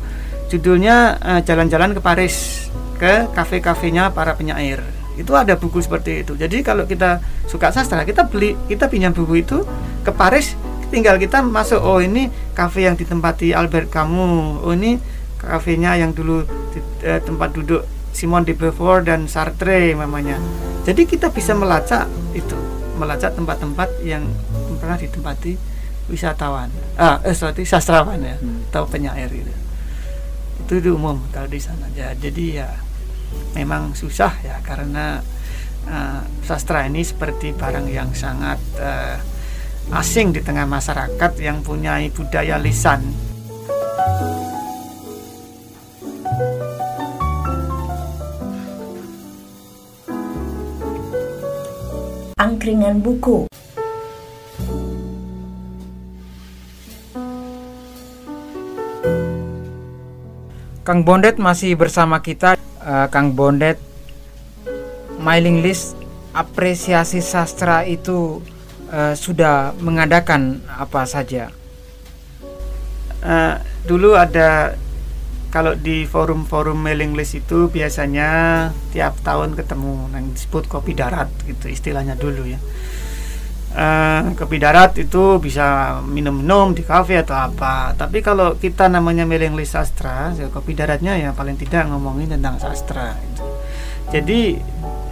Judulnya 0.50 1.18
eh, 1.22 1.40
Jalan-jalan 1.42 1.94
ke 1.96 2.00
Paris, 2.02 2.66
ke 2.98 3.30
kafe-kafenya 3.32 4.12
para 4.12 4.34
penyair. 4.34 4.82
Itu 5.16 5.32
ada 5.32 5.56
buku 5.56 5.80
seperti 5.80 6.26
itu. 6.26 6.36
Jadi 6.36 6.60
kalau 6.60 6.84
kita 6.84 7.24
suka 7.48 7.72
sastra, 7.72 8.04
kita 8.04 8.28
beli, 8.28 8.52
kita 8.68 8.92
pinjam 8.92 9.16
buku 9.16 9.40
itu 9.40 9.64
ke 10.04 10.12
Paris 10.12 10.52
tinggal 10.88 11.18
kita 11.18 11.42
masuk 11.42 11.82
oh 11.82 11.98
ini 11.98 12.30
kafe 12.54 12.86
yang 12.86 12.94
ditempati 12.94 13.52
Albert 13.52 13.90
Camus 13.90 14.62
oh 14.62 14.72
ini 14.72 14.98
kafenya 15.36 15.94
yang 15.98 16.16
dulu 16.16 16.46
di, 16.72 16.78
eh, 17.04 17.20
tempat 17.20 17.52
duduk 17.52 17.84
Simon 18.16 18.48
de 18.48 18.56
Beauvoir 18.56 19.04
dan 19.04 19.28
Sartre 19.28 19.92
namanya 19.92 20.40
jadi 20.86 21.02
kita 21.02 21.34
bisa 21.34 21.52
melacak 21.52 22.06
itu 22.32 22.54
melacak 22.96 23.36
tempat-tempat 23.36 24.06
yang 24.06 24.24
pernah 24.80 24.96
ditempati 24.96 25.58
wisatawan. 26.06 26.70
Ah 26.94 27.18
eh, 27.26 27.34
sorry 27.34 27.66
sastrawan 27.66 28.22
ya 28.22 28.38
hmm. 28.38 28.70
atau 28.70 28.86
penyair 28.86 29.26
itu 29.30 29.54
itu 30.62 30.74
di 30.78 30.90
umum 30.90 31.18
kalau 31.34 31.50
di 31.50 31.58
sana. 31.58 31.90
Ya 31.92 32.14
jadi 32.14 32.64
ya 32.64 32.68
memang 33.58 33.98
susah 33.98 34.32
ya 34.46 34.62
karena 34.62 35.20
uh, 35.90 36.22
sastra 36.46 36.86
ini 36.86 37.02
seperti 37.02 37.50
barang 37.50 37.90
yang 37.90 38.14
sangat 38.14 38.62
uh, 38.78 39.18
asing 39.94 40.34
di 40.34 40.40
tengah 40.42 40.66
masyarakat 40.66 41.32
yang 41.38 41.62
punya 41.62 42.00
budaya 42.14 42.58
lisan. 42.58 43.02
angkringan 52.66 52.98
buku. 52.98 53.46
Kang 60.86 61.02
Bondet 61.02 61.38
masih 61.38 61.78
bersama 61.78 62.18
kita. 62.22 62.58
Uh, 62.82 63.06
Kang 63.10 63.34
Bondet, 63.34 63.78
mailing 65.18 65.62
list 65.62 65.98
apresiasi 66.30 67.18
sastra 67.18 67.82
itu 67.82 68.42
uh, 68.90 69.14
sudah 69.14 69.74
mengadakan 69.78 70.62
apa 70.66 71.06
saja? 71.06 71.50
Uh, 73.24 73.58
dulu 73.86 74.14
ada 74.14 74.76
kalau 75.50 75.72
di 75.72 76.04
forum-forum 76.04 76.76
mailing 76.76 77.16
list 77.16 77.38
itu 77.38 77.72
biasanya 77.72 78.70
tiap 78.92 79.16
tahun 79.24 79.56
ketemu 79.56 80.12
yang 80.12 80.26
disebut 80.36 80.68
kopi 80.68 80.92
darat 80.92 81.32
gitu 81.48 81.72
istilahnya 81.72 82.12
dulu 82.18 82.44
ya 82.44 82.60
uh, 83.76 84.32
kopi 84.34 84.56
darat 84.56 84.96
itu 84.96 85.38
bisa 85.38 85.98
minum-minum 86.02 86.72
di 86.72 86.82
kafe 86.82 87.20
atau 87.20 87.36
apa. 87.36 87.92
Tapi 87.94 88.24
kalau 88.24 88.56
kita 88.56 88.88
namanya 88.88 89.28
mailing 89.28 89.54
list 89.54 89.76
sastra, 89.76 90.32
ya 90.32 90.48
kopi 90.48 90.72
daratnya 90.72 91.14
ya 91.20 91.30
paling 91.36 91.60
tidak 91.60 91.86
ngomongin 91.92 92.32
tentang 92.32 92.56
sastra. 92.56 93.14
Gitu. 93.20 93.44
Jadi 94.10 94.40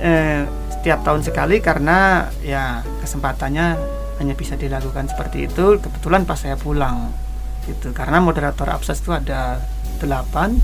uh, 0.01 0.43
setiap 0.85 1.01
tahun 1.01 1.25
sekali 1.25 1.65
karena 1.65 2.29
ya 2.45 2.85
kesempatannya 3.01 3.81
hanya 4.21 4.35
bisa 4.37 4.53
dilakukan 4.61 5.09
seperti 5.09 5.49
itu. 5.49 5.81
Kebetulan 5.81 6.29
pas 6.29 6.37
saya 6.37 6.61
pulang 6.61 7.09
gitu. 7.65 7.97
Karena 7.97 8.21
moderator 8.21 8.69
absas 8.69 9.01
itu 9.01 9.09
ada 9.09 9.65
delapan. 9.97 10.61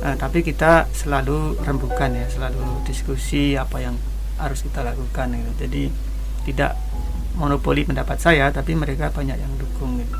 Uh, 0.00 0.16
tapi 0.16 0.40
kita 0.40 0.88
selalu 0.96 1.60
rembukan 1.60 2.08
ya, 2.08 2.24
selalu 2.32 2.88
diskusi 2.88 3.52
apa 3.52 3.84
yang 3.84 4.00
harus 4.40 4.64
kita 4.64 4.80
lakukan 4.80 5.36
gitu. 5.36 5.52
Jadi 5.68 5.92
tidak 6.48 6.80
monopoli 7.36 7.84
pendapat 7.84 8.16
saya 8.16 8.48
tapi 8.48 8.72
mereka 8.72 9.12
banyak 9.12 9.38
yang 9.38 9.52
dukung 9.60 10.02
gitu. 10.02 10.16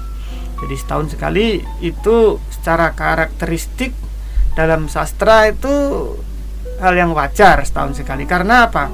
jadi 0.63 0.75
setahun 0.79 1.07
sekali 1.19 1.67
itu 1.83 2.39
secara 2.55 2.95
karakteristik 2.95 3.91
dalam 4.55 4.87
sastra 4.87 5.51
itu 5.51 5.75
hal 6.79 6.95
yang 6.95 7.11
wajar 7.15 7.63
setahun 7.63 7.99
sekali. 7.99 8.25
Karena 8.25 8.67
apa? 8.71 8.91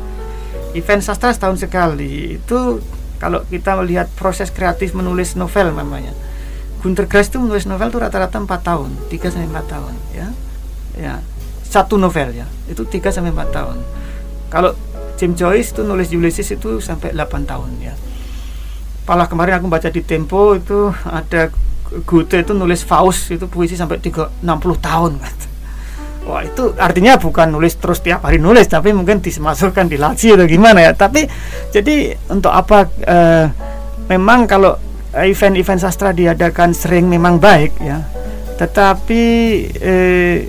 Event 0.74 1.02
sastra 1.04 1.30
setahun 1.30 1.62
sekali 1.62 2.40
itu 2.40 2.82
kalau 3.22 3.46
kita 3.46 3.78
melihat 3.78 4.10
proses 4.18 4.50
kreatif 4.50 4.92
menulis 4.92 5.38
novel 5.38 5.70
namanya. 5.70 6.12
Gunter 6.82 7.08
Grass 7.08 7.32
itu 7.32 7.40
menulis 7.40 7.64
novel 7.64 7.88
itu 7.88 7.96
rata-rata 7.96 8.36
4 8.36 8.44
tahun 8.60 8.90
3 9.08 9.32
sampai 9.32 9.48
4 9.48 9.72
tahun 9.72 9.94
ya. 10.12 10.28
Ya 10.98 11.14
satu 11.64 11.98
novel 11.98 12.36
ya. 12.36 12.46
Itu 12.70 12.84
3 12.86 13.10
sampai 13.10 13.32
4 13.32 13.50
tahun. 13.50 13.78
Kalau 14.52 14.76
James 15.16 15.38
Joyce 15.38 15.74
itu 15.74 15.82
nulis 15.82 16.10
Ulysses 16.12 16.46
itu 16.50 16.78
sampai 16.78 17.14
8 17.14 17.48
tahun 17.48 17.70
ya. 17.80 17.94
Palah 19.08 19.26
kemarin 19.30 19.58
aku 19.58 19.68
baca 19.68 19.88
di 19.88 20.00
Tempo 20.04 20.54
itu 20.54 20.92
ada 21.04 21.48
Goethe 22.08 22.42
itu 22.42 22.52
nulis 22.56 22.82
Faust 22.82 23.30
itu 23.30 23.46
puisi 23.46 23.76
sampai 23.78 24.00
3, 24.00 24.42
60 24.42 24.44
tahun 24.80 25.12
Wah 26.24 26.40
itu 26.40 26.72
artinya 26.80 27.20
bukan 27.20 27.52
nulis 27.52 27.76
terus 27.76 28.00
tiap 28.00 28.24
hari 28.24 28.40
nulis 28.40 28.64
tapi 28.64 28.96
mungkin 28.96 29.20
dimasukkan 29.20 29.92
di 29.92 30.00
laci 30.00 30.32
atau 30.32 30.48
gimana 30.48 30.80
ya. 30.80 30.92
Tapi 30.96 31.28
jadi 31.68 32.16
untuk 32.32 32.48
apa 32.48 32.88
uh, 33.04 33.46
memang 34.08 34.48
kalau 34.48 34.76
event-event 35.14 35.78
sastra 35.78 36.10
diadakan 36.10 36.72
sering 36.72 37.06
memang 37.06 37.36
baik 37.36 37.76
ya. 37.78 38.02
Tetapi 38.54 39.22
eh, 39.82 40.46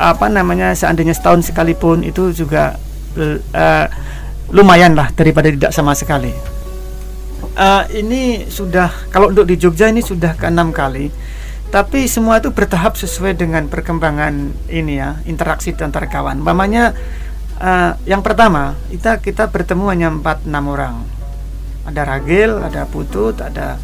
apa 0.00 0.26
namanya 0.32 0.72
seandainya 0.72 1.12
setahun 1.12 1.52
sekalipun 1.52 2.02
itu 2.02 2.32
juga 2.34 2.74
uh, 3.20 3.86
lumayan 4.50 4.98
lah 4.98 5.12
daripada 5.14 5.52
tidak 5.52 5.70
sama 5.70 5.94
sekali. 5.94 6.32
Uh, 7.52 7.84
ini 7.92 8.48
sudah 8.48 8.88
kalau 9.12 9.28
untuk 9.28 9.44
di 9.44 9.60
Jogja 9.60 9.92
ini 9.92 10.00
sudah 10.00 10.32
ke 10.34 10.48
enam 10.48 10.72
kali 10.72 11.12
tapi 11.72 12.04
semua 12.04 12.36
itu 12.36 12.52
bertahap 12.52 13.00
sesuai 13.00 13.32
dengan 13.40 13.64
perkembangan 13.64 14.52
ini 14.68 15.00
ya 15.00 15.16
interaksi 15.24 15.72
antar 15.80 16.04
kawan. 16.04 16.44
Mamanya 16.44 16.92
uh, 17.56 17.96
yang 18.04 18.20
pertama 18.20 18.76
kita 18.92 19.24
kita 19.24 19.48
bertemu 19.48 19.84
hanya 19.88 20.08
empat 20.12 20.44
enam 20.44 20.68
orang. 20.68 20.96
Ada 21.88 22.04
Ragil, 22.04 22.60
ada 22.60 22.84
Putut, 22.84 23.40
ada 23.40 23.80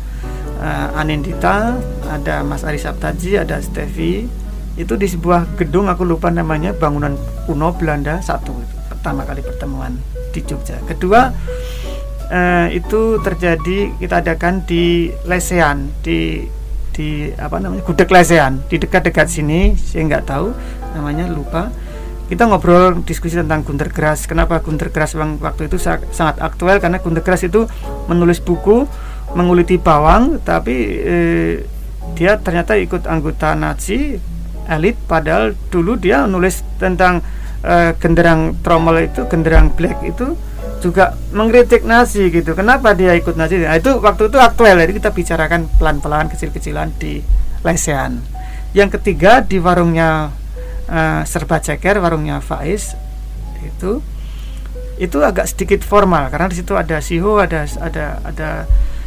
uh, 0.61 1.01
Anindita, 1.01 1.81
ada 2.07 2.45
Mas 2.45 2.63
Ari 2.63 2.77
Saptaji, 2.77 3.41
ada 3.41 3.57
Stevi. 3.65 4.29
Itu 4.77 4.95
di 5.01 5.09
sebuah 5.09 5.57
gedung 5.57 5.89
aku 5.89 6.05
lupa 6.05 6.29
namanya 6.29 6.77
bangunan 6.77 7.17
kuno 7.49 7.73
Belanda 7.75 8.21
satu 8.21 8.53
itu 8.53 8.77
pertama 8.93 9.25
kali 9.25 9.41
pertemuan 9.41 9.97
di 10.37 10.45
Jogja. 10.45 10.77
Kedua 10.85 11.33
uh, 12.29 12.69
itu 12.69 13.17
terjadi 13.25 13.97
kita 13.97 14.21
adakan 14.21 14.63
di 14.69 15.09
Lesean 15.25 15.89
di 16.05 16.45
di 16.99 17.31
apa 17.39 17.63
namanya 17.63 17.87
gudeg 17.87 18.11
Lesean 18.11 18.59
di 18.67 18.83
dekat-dekat 18.83 19.31
sini 19.31 19.79
saya 19.79 20.03
nggak 20.11 20.27
tahu 20.27 20.51
namanya 20.99 21.31
lupa. 21.31 21.71
Kita 22.29 22.45
ngobrol 22.45 23.01
diskusi 23.09 23.41
tentang 23.41 23.65
Gunter 23.65 23.89
Grass. 23.89 24.29
Kenapa 24.29 24.61
Gunter 24.61 24.93
Grass 24.93 25.17
waktu 25.17 25.65
itu 25.65 25.81
sangat 25.81 26.37
aktual? 26.45 26.77
Karena 26.77 27.01
Gunter 27.01 27.25
Grass 27.25 27.41
itu 27.47 27.65
menulis 28.05 28.45
buku 28.45 28.85
menguliti 29.33 29.81
bawang 29.81 30.41
tapi 30.45 30.77
eh, 31.05 31.53
dia 32.17 32.37
ternyata 32.41 32.77
ikut 32.77 33.05
anggota 33.05 33.53
Nazi 33.53 34.17
elit 34.69 34.97
padahal 35.09 35.57
dulu 35.73 35.97
dia 35.97 36.25
nulis 36.29 36.65
tentang 36.77 37.21
eh, 37.65 37.93
genderang 37.97 38.61
tromol 38.61 39.05
itu 39.05 39.25
genderang 39.29 39.73
black 39.73 40.01
itu 40.05 40.37
juga 40.79 41.19
mengkritik 41.35 41.85
Nazi 41.85 42.31
gitu. 42.31 42.55
Kenapa 42.55 42.95
dia 42.95 43.15
ikut 43.15 43.35
Nazi? 43.35 43.61
Nah, 43.61 43.77
itu 43.77 43.99
waktu 43.99 44.31
itu 44.31 44.39
aktual 44.39 44.79
jadi 44.79 44.93
kita 44.95 45.11
bicarakan 45.11 45.67
pelan-pelan 45.77 46.31
kecil-kecilan 46.31 46.95
di 46.97 47.21
lesehan. 47.67 48.23
Yang 48.73 49.01
ketiga 49.01 49.43
di 49.43 49.59
warungnya 49.59 50.31
uh, 50.89 51.23
Serba 51.27 51.59
Ceker, 51.59 51.99
warungnya 51.99 52.39
Faiz 52.39 52.95
itu 53.59 54.01
itu 54.99 55.19
agak 55.23 55.47
sedikit 55.47 55.83
formal 55.87 56.27
karena 56.31 56.51
di 56.51 56.59
situ 56.59 56.75
ada 56.75 56.99
Siho, 56.99 57.39
ada 57.39 57.67
ada 57.79 58.19
ada 58.23 58.51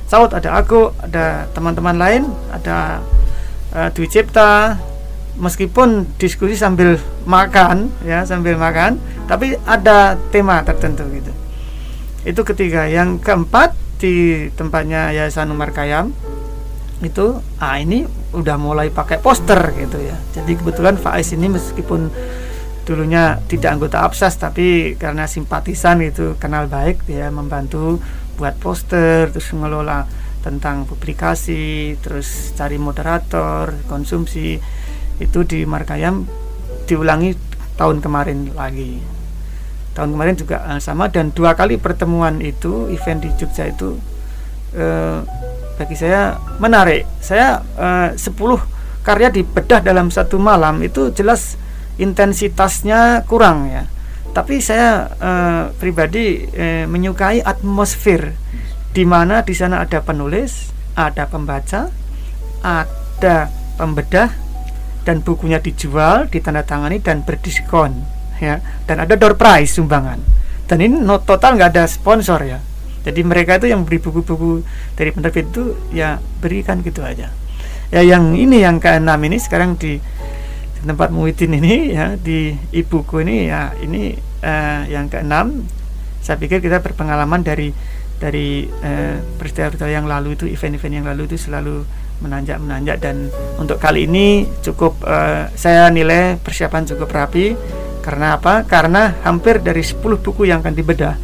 Saud, 0.08 0.36
ada 0.36 0.60
aku, 0.60 0.92
ada 1.00 1.48
teman-teman 1.56 1.96
lain, 1.96 2.28
ada 2.52 3.00
uh, 3.72 3.88
Dwi 3.96 4.08
Cipta, 4.12 4.76
meskipun 5.40 6.08
diskusi 6.20 6.60
sambil 6.60 7.00
makan 7.24 7.90
ya 8.04 8.28
sambil 8.28 8.60
makan 8.60 9.00
tapi 9.30 9.56
ada 9.64 10.20
tema 10.34 10.60
tertentu 10.62 11.08
gitu 11.16 11.32
itu 12.28 12.42
ketiga. 12.46 12.86
Yang 12.86 13.22
keempat 13.26 13.74
di 14.02 14.48
tempatnya 14.58 15.14
Yayasan 15.14 15.54
Umar 15.54 15.74
Kayam 15.74 16.14
itu 17.02 17.42
ah 17.58 17.82
ini 17.82 18.06
udah 18.34 18.58
mulai 18.62 18.94
pakai 18.94 19.18
poster 19.22 19.74
gitu 19.78 19.98
ya. 20.02 20.18
Jadi 20.38 20.58
kebetulan 20.58 20.98
Faiz 20.98 21.34
ini 21.34 21.50
meskipun 21.50 22.14
dulunya 22.86 23.38
tidak 23.46 23.78
anggota 23.78 24.02
Absas 24.02 24.38
tapi 24.42 24.98
karena 24.98 25.30
simpatisan 25.30 26.02
itu 26.02 26.34
kenal 26.42 26.66
baik 26.66 27.06
dia 27.06 27.30
membantu 27.30 28.02
buat 28.42 28.58
poster 28.58 29.30
terus 29.30 29.54
mengelola 29.54 30.10
tentang 30.42 30.90
publikasi 30.90 31.94
terus 32.02 32.54
cari 32.58 32.78
moderator 32.78 33.74
konsumsi. 33.86 34.58
Itu 35.22 35.46
di 35.46 35.66
Markayam 35.70 36.26
diulangi 36.90 37.38
tahun 37.78 38.02
kemarin 38.02 38.54
lagi 38.58 39.21
tahun 39.94 40.16
kemarin 40.16 40.36
juga 40.40 40.58
uh, 40.66 40.80
sama. 40.82 41.12
Dan 41.12 41.32
dua 41.36 41.56
kali 41.56 41.78
pertemuan 41.78 42.40
itu 42.40 42.88
event 42.92 43.20
di 43.24 43.30
Jogja 43.38 43.70
itu 43.70 43.98
uh, 44.76 45.20
bagi 45.76 45.96
saya 45.96 46.38
menarik. 46.62 47.08
Saya 47.20 47.64
uh, 47.78 48.14
10 48.14 48.28
karya 49.02 49.34
dibedah 49.34 49.82
dalam 49.82 50.14
satu 50.14 50.38
malam 50.38 50.78
itu 50.86 51.10
jelas 51.12 51.58
intensitasnya 51.98 53.26
kurang 53.26 53.70
ya. 53.70 53.84
Tapi 54.32 54.64
saya 54.64 55.12
uh, 55.20 55.64
pribadi 55.76 56.48
uh, 56.48 56.86
menyukai 56.88 57.44
atmosfer 57.44 58.32
di 58.92 59.08
mana 59.08 59.40
di 59.44 59.56
sana 59.56 59.80
ada 59.80 60.04
penulis 60.04 60.76
ada 61.00 61.24
pembaca 61.24 61.88
ada 62.60 63.48
pembedah 63.80 64.30
dan 65.08 65.24
bukunya 65.24 65.64
dijual 65.64 66.28
ditandatangani 66.28 67.00
dan 67.00 67.24
berdiskon 67.24 68.04
ya. 68.42 68.60
Dan 68.90 69.06
ada 69.06 69.14
door 69.14 69.38
prize 69.38 69.78
sumbangan. 69.78 70.18
Dan 70.66 70.78
ini 70.82 70.98
not 70.98 71.30
total 71.30 71.56
nggak 71.56 71.78
ada 71.78 71.86
sponsor 71.86 72.42
ya. 72.42 72.60
Jadi 73.02 73.22
mereka 73.26 73.58
itu 73.58 73.70
yang 73.70 73.82
beri 73.82 73.98
buku-buku 73.98 74.62
dari 74.94 75.10
penerbit 75.10 75.50
itu 75.50 75.74
ya 75.90 76.22
berikan 76.42 76.86
gitu 76.86 77.02
aja. 77.02 77.34
Ya 77.90 78.02
yang 78.02 78.38
ini 78.38 78.62
yang 78.62 78.78
keenam 78.78 79.18
ini 79.26 79.42
sekarang 79.42 79.76
di 79.76 79.98
tempat 80.82 81.14
Muhyiddin 81.14 81.62
ini 81.62 81.94
ya 81.94 82.18
di 82.18 82.58
ibuku 82.74 83.22
ini 83.22 83.50
ya 83.50 83.74
ini 83.82 84.14
uh, 84.46 84.86
yang 84.86 85.10
keenam. 85.10 85.66
Saya 86.22 86.38
pikir 86.38 86.62
kita 86.62 86.82
berpengalaman 86.82 87.42
dari 87.42 87.74
dari 88.22 88.70
uh, 88.70 89.18
peristiwa-peristiwa 89.42 89.90
yang 89.90 90.06
lalu 90.06 90.38
itu 90.38 90.46
event-event 90.46 90.94
yang 91.02 91.08
lalu 91.10 91.26
itu 91.26 91.42
selalu 91.42 91.82
menanjak 92.22 92.62
menanjak 92.62 93.02
dan 93.02 93.34
untuk 93.58 93.82
kali 93.82 94.06
ini 94.06 94.46
cukup 94.62 95.02
uh, 95.02 95.50
saya 95.58 95.90
nilai 95.90 96.38
persiapan 96.38 96.86
cukup 96.86 97.10
rapi 97.10 97.58
karena 98.02 98.38
apa? 98.42 98.66
Karena 98.66 99.16
hampir 99.22 99.62
dari 99.62 99.86
10 99.86 100.02
buku 100.02 100.50
yang 100.50 100.66
akan 100.66 100.74
dibedah 100.74 101.16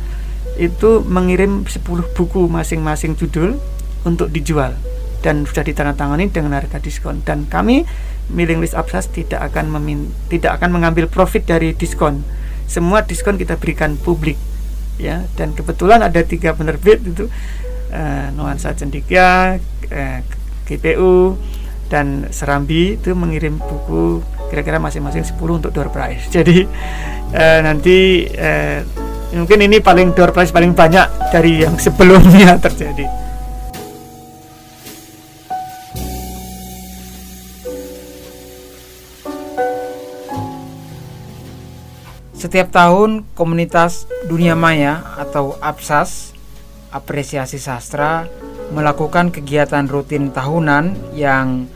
itu 0.58 1.06
mengirim 1.06 1.66
10 1.66 1.82
buku 2.18 2.50
masing-masing 2.50 3.14
judul 3.14 3.58
untuk 4.06 4.30
dijual 4.34 4.74
dan 5.22 5.46
sudah 5.46 5.66
ditandatangani 5.66 6.30
dengan 6.30 6.58
harga 6.58 6.78
diskon. 6.78 7.26
Dan 7.26 7.50
kami 7.50 7.86
mailing 8.30 8.62
list 8.62 8.78
Absas 8.78 9.10
tidak 9.10 9.42
akan 9.54 9.74
memin 9.74 10.14
tidak 10.30 10.62
akan 10.62 10.78
mengambil 10.78 11.10
profit 11.10 11.46
dari 11.46 11.74
diskon. 11.74 12.22
Semua 12.70 13.02
diskon 13.06 13.38
kita 13.42 13.58
berikan 13.58 13.98
publik 13.98 14.38
ya. 15.02 15.26
Dan 15.34 15.58
kebetulan 15.58 16.06
ada 16.06 16.22
tiga 16.22 16.54
penerbit 16.54 17.02
itu 17.02 17.26
uh, 17.94 18.28
Nuansa 18.34 18.74
Cendikia 18.78 19.58
uh, 19.90 20.20
GPU 20.68 21.38
dan 21.88 22.28
Serambi 22.32 23.00
itu 23.00 23.16
mengirim 23.16 23.60
buku 23.60 24.24
kira-kira 24.48 24.80
masing-masing 24.80 25.24
10 25.24 25.40
untuk 25.60 25.72
door 25.72 25.92
prize. 25.92 26.28
Jadi 26.36 26.64
uh, 27.34 27.60
nanti 27.64 28.28
uh, 28.32 28.80
mungkin 29.36 29.60
ini 29.68 29.84
paling 29.84 30.16
door 30.16 30.32
prize 30.32 30.52
paling 30.52 30.72
banyak 30.72 31.08
dari 31.32 31.64
yang 31.64 31.76
sebelumnya 31.86 32.56
terjadi. 32.60 33.28
Setiap 42.38 42.70
tahun 42.70 43.26
komunitas 43.34 44.06
Dunia 44.30 44.54
Maya 44.54 45.02
atau 45.18 45.58
APSAS 45.58 46.38
Apresiasi 46.94 47.58
Sastra 47.58 48.30
melakukan 48.72 49.32
kegiatan 49.32 49.88
rutin 49.88 50.32
tahunan 50.32 51.16
yang 51.16 51.70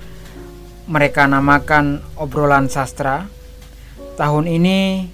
mereka 0.92 1.24
namakan 1.30 2.04
obrolan 2.20 2.68
sastra. 2.68 3.28
Tahun 4.20 4.46
ini 4.46 5.08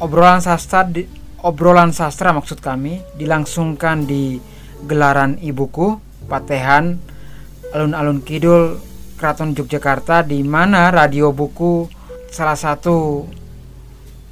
obrolan 0.00 0.40
sastra 0.40 0.88
di, 0.88 1.04
obrolan 1.44 1.92
sastra 1.92 2.32
maksud 2.32 2.64
kami 2.64 3.04
dilangsungkan 3.16 4.08
di 4.08 4.40
gelaran 4.88 5.36
ibuku 5.44 6.00
Patehan 6.30 6.94
alun-alun 7.74 8.22
kidul 8.22 8.78
Keraton 9.18 9.52
Yogyakarta 9.52 10.22
di 10.22 10.40
mana 10.46 10.88
radio 10.94 11.34
buku 11.34 11.90
salah 12.30 12.54
satu 12.54 13.26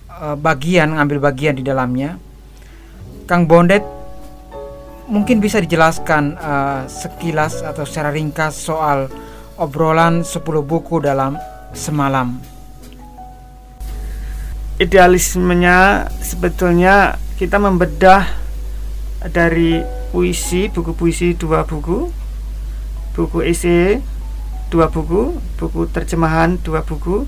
uh, 0.09 0.37
bagian 0.39 0.95
ngambil 0.95 1.19
bagian 1.29 1.59
di 1.59 1.67
dalamnya. 1.67 2.17
Kang 3.29 3.45
Bondet 3.45 3.98
mungkin 5.09 5.41
bisa 5.41 5.59
dijelaskan 5.59 6.37
uh, 6.37 6.85
sekilas 6.85 7.65
atau 7.65 7.89
secara 7.89 8.13
ringkas 8.13 8.55
soal 8.55 9.09
obrolan 9.57 10.23
10 10.23 10.39
buku 10.63 11.01
dalam 11.03 11.41
semalam. 11.73 12.39
Idealismenya 14.79 16.07
sebetulnya 16.23 17.19
kita 17.35 17.59
membedah 17.59 18.31
dari 19.35 19.83
puisi, 20.15 20.71
buku 20.71 20.95
puisi 20.95 21.35
dua 21.35 21.67
buku, 21.67 22.07
buku 23.19 23.39
esai 23.43 23.99
dua 24.71 24.87
buku, 24.87 25.35
buku 25.59 25.91
terjemahan 25.91 26.63
dua 26.63 26.87
buku, 26.87 27.27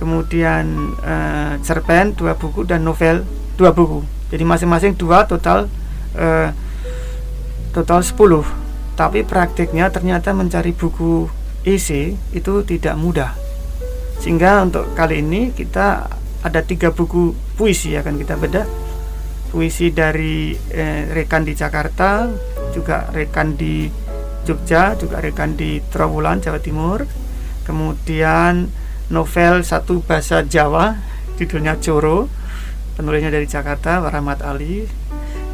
kemudian 0.00 0.96
uh, 1.04 1.60
cerpen 1.60 2.16
dua 2.16 2.32
buku 2.32 2.64
dan 2.64 2.84
novel 2.84 3.24
dua 3.56 3.72
buku 3.72 4.04
jadi 4.28 4.44
masing-masing 4.44 4.94
dua 4.94 5.24
total 5.24 5.66
uh, 6.14 6.52
total 7.76 8.00
10 8.00 8.64
tapi 8.96 9.20
praktiknya 9.28 9.92
ternyata 9.92 10.32
mencari 10.32 10.72
buku 10.72 11.28
isi 11.68 12.16
itu 12.32 12.64
tidak 12.64 12.96
mudah. 12.96 13.36
Sehingga 14.16 14.64
untuk 14.64 14.96
kali 14.96 15.20
ini 15.20 15.52
kita 15.52 16.08
ada 16.40 16.60
tiga 16.64 16.88
buku 16.88 17.36
puisi 17.60 17.92
akan 17.92 18.16
kita 18.16 18.40
bedah. 18.40 18.64
Puisi 19.52 19.92
dari 19.92 20.56
eh, 20.72 21.12
rekan 21.12 21.44
di 21.44 21.52
Jakarta 21.52 22.24
juga 22.72 23.12
rekan 23.12 23.52
di 23.52 23.92
Jogja 24.48 24.96
juga 24.96 25.20
rekan 25.20 25.58
di 25.60 25.84
Trawulan 25.92 26.40
Jawa 26.40 26.62
Timur. 26.64 27.04
Kemudian 27.68 28.72
novel 29.12 29.60
satu 29.60 30.00
bahasa 30.00 30.40
Jawa 30.40 30.96
judulnya 31.36 31.76
Coro 31.76 32.32
penulisnya 32.96 33.28
dari 33.28 33.44
Jakarta 33.44 34.00
Rahmat 34.00 34.40
Ali 34.40 34.88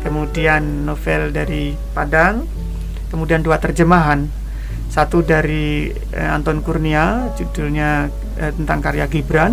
kemudian 0.02 0.84
novel 0.84 1.30
dari 1.30 1.72
Padang 1.94 2.62
kemudian 3.12 3.44
dua 3.44 3.60
terjemahan. 3.60 4.24
Satu 4.88 5.24
dari 5.24 5.88
eh, 5.92 6.28
Anton 6.28 6.64
Kurnia 6.64 7.32
judulnya 7.36 8.08
eh, 8.40 8.52
tentang 8.56 8.80
karya 8.80 9.08
Gibran. 9.08 9.52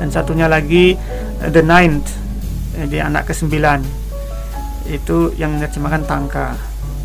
Dan 0.00 0.08
satunya 0.08 0.48
lagi 0.48 0.96
eh, 1.44 1.50
The 1.52 1.60
Ninth 1.60 2.08
eh, 2.80 2.88
di 2.88 2.98
anak 3.00 3.28
ke 3.28 3.34
sembilan 3.36 3.80
itu 4.88 5.36
yang 5.36 5.60
menerjemahkan 5.60 6.08
Tangka. 6.08 6.56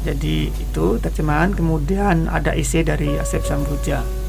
Jadi 0.04 0.52
itu 0.52 1.00
terjemahan. 1.00 1.56
Kemudian 1.56 2.28
ada 2.32 2.56
isi 2.56 2.84
dari 2.84 3.16
Asep 3.20 3.44
Sambuja 3.44 4.24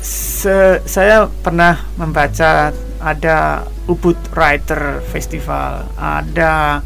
Se 0.00 0.80
saya 0.88 1.28
pernah 1.28 1.76
membaca 2.00 2.72
ada 3.00 3.64
Ubud 3.88 4.16
Writer 4.36 5.00
Festival, 5.08 5.88
ada 5.96 6.84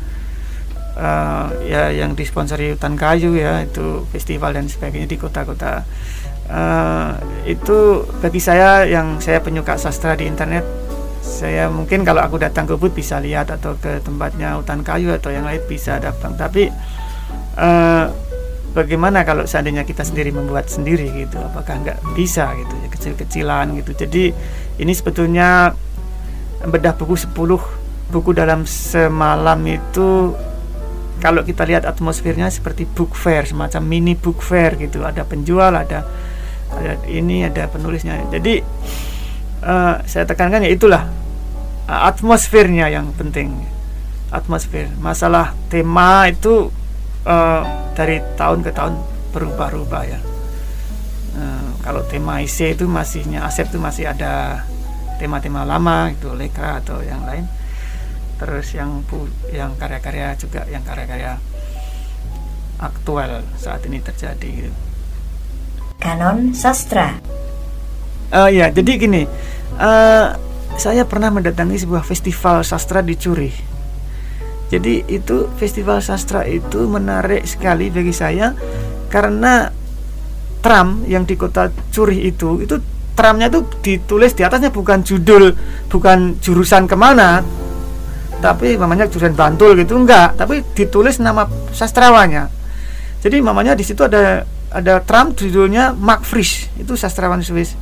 uh, 0.95 1.47
ya 1.67 1.91
yang 1.91 2.15
disponsori 2.15 2.75
hutan 2.75 2.95
kayu 2.95 3.35
ya 3.35 3.67
itu 3.67 4.07
festival 4.15 4.55
dan 4.55 4.71
sebagainya 4.71 5.11
di 5.11 5.19
kota-kota. 5.19 5.83
Uh, 6.45 7.17
itu 7.49 8.05
bagi 8.21 8.39
saya 8.39 8.85
yang 8.87 9.19
saya 9.19 9.41
penyuka 9.43 9.75
sastra 9.75 10.15
di 10.15 10.31
internet, 10.31 10.63
saya 11.25 11.67
mungkin 11.67 12.07
kalau 12.07 12.23
aku 12.23 12.39
datang 12.39 12.69
ke 12.69 12.79
Ubud 12.79 12.95
bisa 12.95 13.19
lihat 13.19 13.51
atau 13.51 13.75
ke 13.81 13.99
tempatnya 14.05 14.55
hutan 14.55 14.87
kayu 14.87 15.11
atau 15.11 15.35
yang 15.35 15.45
lain 15.45 15.61
bisa 15.67 15.99
datang. 15.99 16.39
Tapi 16.39 16.71
uh, 17.59 18.07
bagaimana 18.75 19.23
kalau 19.23 19.47
seandainya 19.47 19.87
kita 19.87 20.03
sendiri 20.03 20.35
membuat 20.35 20.67
sendiri 20.67 21.07
gitu 21.15 21.39
apakah 21.39 21.79
nggak 21.81 21.99
bisa 22.19 22.51
gitu 22.59 22.75
ya 22.75 22.89
kecil-kecilan 22.91 23.79
gitu 23.79 23.95
jadi 23.95 24.35
ini 24.83 24.93
sebetulnya 24.93 25.79
bedah 26.65 26.97
buku 26.97 27.15
10 27.17 27.35
buku 28.09 28.31
dalam 28.37 28.69
semalam 28.69 29.59
itu 29.67 30.33
kalau 31.25 31.41
kita 31.41 31.65
lihat 31.65 31.89
atmosfernya 31.89 32.53
seperti 32.53 32.85
book 32.85 33.17
fair 33.17 33.49
semacam 33.49 33.83
mini 33.87 34.13
book 34.13 34.45
fair 34.45 34.77
gitu. 34.77 35.01
Ada 35.01 35.25
penjual 35.25 35.73
ada 35.73 36.05
ada 36.75 36.93
ini 37.09 37.49
ada 37.49 37.65
penulisnya. 37.71 38.21
Jadi 38.29 38.61
uh, 39.65 40.05
saya 40.05 40.29
tekankan 40.29 40.69
ya 40.69 40.71
itulah 40.75 41.09
uh, 41.89 42.01
atmosfernya 42.13 42.93
yang 42.93 43.09
penting. 43.17 43.57
Atmosfer. 44.29 44.91
Masalah 45.01 45.57
tema 45.73 46.29
itu 46.29 46.69
uh, 47.25 47.63
dari 47.97 48.21
tahun 48.37 48.61
ke 48.61 48.71
tahun 48.77 49.01
berubah-ubah 49.33 50.03
ya. 50.05 50.21
Uh, 51.35 51.73
kalau 51.81 52.05
tema 52.05 52.45
IC 52.45 52.77
itu 52.79 52.85
masihnya 52.85 53.49
Asep 53.49 53.71
itu 53.73 53.81
masih 53.81 54.13
ada 54.13 54.67
tema-tema 55.21 55.63
lama 55.63 56.11
itu 56.11 56.33
Lekra 56.33 56.83
atau 56.83 57.01
yang 57.01 57.23
lain. 57.25 57.47
Terus 58.41 58.75
yang 58.75 59.03
yang 59.55 59.79
karya-karya 59.79 60.35
juga 60.35 60.67
yang 60.67 60.83
karya-karya 60.83 61.39
aktual 62.83 63.47
saat 63.57 63.87
ini 63.87 64.03
terjadi 64.03 64.49
gitu. 64.67 64.73
Kanon 66.03 66.53
sastra. 66.53 67.17
Uh, 68.35 68.51
ya, 68.51 68.67
jadi 68.75 68.99
gini, 68.99 69.23
uh, 69.79 70.35
saya 70.75 71.07
pernah 71.07 71.31
mendatangi 71.31 71.87
sebuah 71.87 72.03
festival 72.03 72.67
sastra 72.67 72.99
di 72.99 73.15
Curi 73.15 73.75
jadi 74.75 75.07
itu 75.07 75.47
festival 75.61 76.01
sastra 76.01 76.43
itu 76.49 76.89
menarik 76.91 77.45
sekali 77.45 77.95
bagi 77.95 78.11
saya 78.11 78.57
karena 79.07 79.71
tram 80.65 81.05
yang 81.05 81.29
di 81.29 81.39
kota 81.39 81.69
Curih 81.93 82.33
itu 82.35 82.65
itu 82.65 82.81
tramnya 83.15 83.49
itu 83.49 83.63
ditulis 83.81 84.35
di 84.35 84.43
atasnya 84.43 84.75
bukan 84.75 85.07
judul 85.07 85.55
bukan 85.89 86.39
jurusan 86.43 86.91
ke 86.91 86.95
mana 86.99 87.41
tapi 88.43 88.77
mamanya 88.77 89.09
jurusan 89.09 89.33
Bantul 89.33 89.73
gitu 89.81 89.97
enggak. 89.97 90.37
Tapi 90.37 90.61
ditulis 90.77 91.17
nama 91.17 91.49
sastrawannya 91.73 92.65
jadi 93.25 93.41
mamanya 93.41 93.73
di 93.73 93.81
situ 93.81 94.05
ada 94.05 94.45
ada 94.69 95.01
tram 95.01 95.33
judulnya 95.33 95.97
Mark 95.97 96.29
Frisch. 96.29 96.69
Itu 96.77 96.93
sastrawan 96.93 97.41
Swiss. 97.41 97.73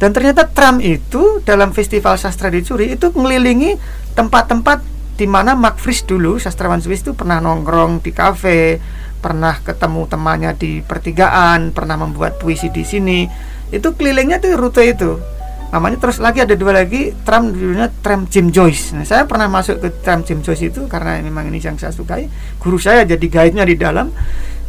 Dan 0.00 0.16
ternyata 0.16 0.48
tram 0.48 0.80
itu 0.80 1.44
dalam 1.44 1.76
festival 1.76 2.16
sastra 2.16 2.48
di 2.48 2.64
Curi 2.64 2.96
itu 2.96 3.12
mengelilingi 3.12 3.76
tempat-tempat 4.16 4.80
di 5.20 5.28
mana 5.28 5.52
Mark 5.52 5.76
Fries 5.76 6.08
dulu 6.08 6.40
sastrawan 6.40 6.80
Swiss 6.80 7.04
itu 7.04 7.12
pernah 7.12 7.36
nongkrong 7.36 8.00
di 8.00 8.16
kafe, 8.16 8.80
pernah 9.20 9.60
ketemu 9.60 10.08
temannya 10.08 10.56
di 10.56 10.80
pertigaan, 10.80 11.76
pernah 11.76 12.00
membuat 12.00 12.40
puisi 12.40 12.72
di 12.72 12.80
sini. 12.86 13.28
Itu 13.68 13.94
kelilingnya 13.94 14.40
tuh 14.40 14.56
rute 14.56 14.84
itu. 14.84 15.20
Namanya 15.68 16.00
terus 16.00 16.16
lagi 16.16 16.40
ada 16.40 16.56
dua 16.56 16.80
lagi 16.80 17.12
tram 17.28 17.52
dulunya 17.52 17.92
tram 18.00 18.24
Jim 18.24 18.48
Joyce. 18.48 18.96
Nah, 18.96 19.04
saya 19.04 19.28
pernah 19.28 19.52
masuk 19.52 19.84
ke 19.84 19.88
tram 20.00 20.24
Jim 20.24 20.40
Joyce 20.40 20.72
itu 20.72 20.88
karena 20.88 21.20
memang 21.20 21.44
ini 21.52 21.60
yang 21.60 21.76
saya 21.76 21.92
sukai. 21.92 22.24
Guru 22.56 22.80
saya 22.80 23.04
jadi 23.04 23.26
guide-nya 23.28 23.68
di 23.68 23.76
dalam. 23.76 24.08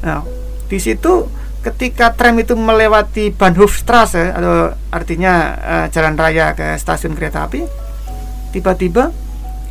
Nah, 0.03 0.27
di 0.67 0.75
situ 0.75 1.31
ketika 1.63 2.15
tram 2.15 2.35
itu 2.39 2.55
melewati 2.55 3.31
Bahnhofstrasse 3.31 4.31
atau 4.31 4.75
artinya 4.91 5.33
uh, 5.59 5.85
jalan 5.91 6.19
raya 6.19 6.51
ke 6.51 6.75
stasiun 6.75 7.15
kereta 7.15 7.47
api, 7.47 7.63
tiba-tiba 8.51 9.11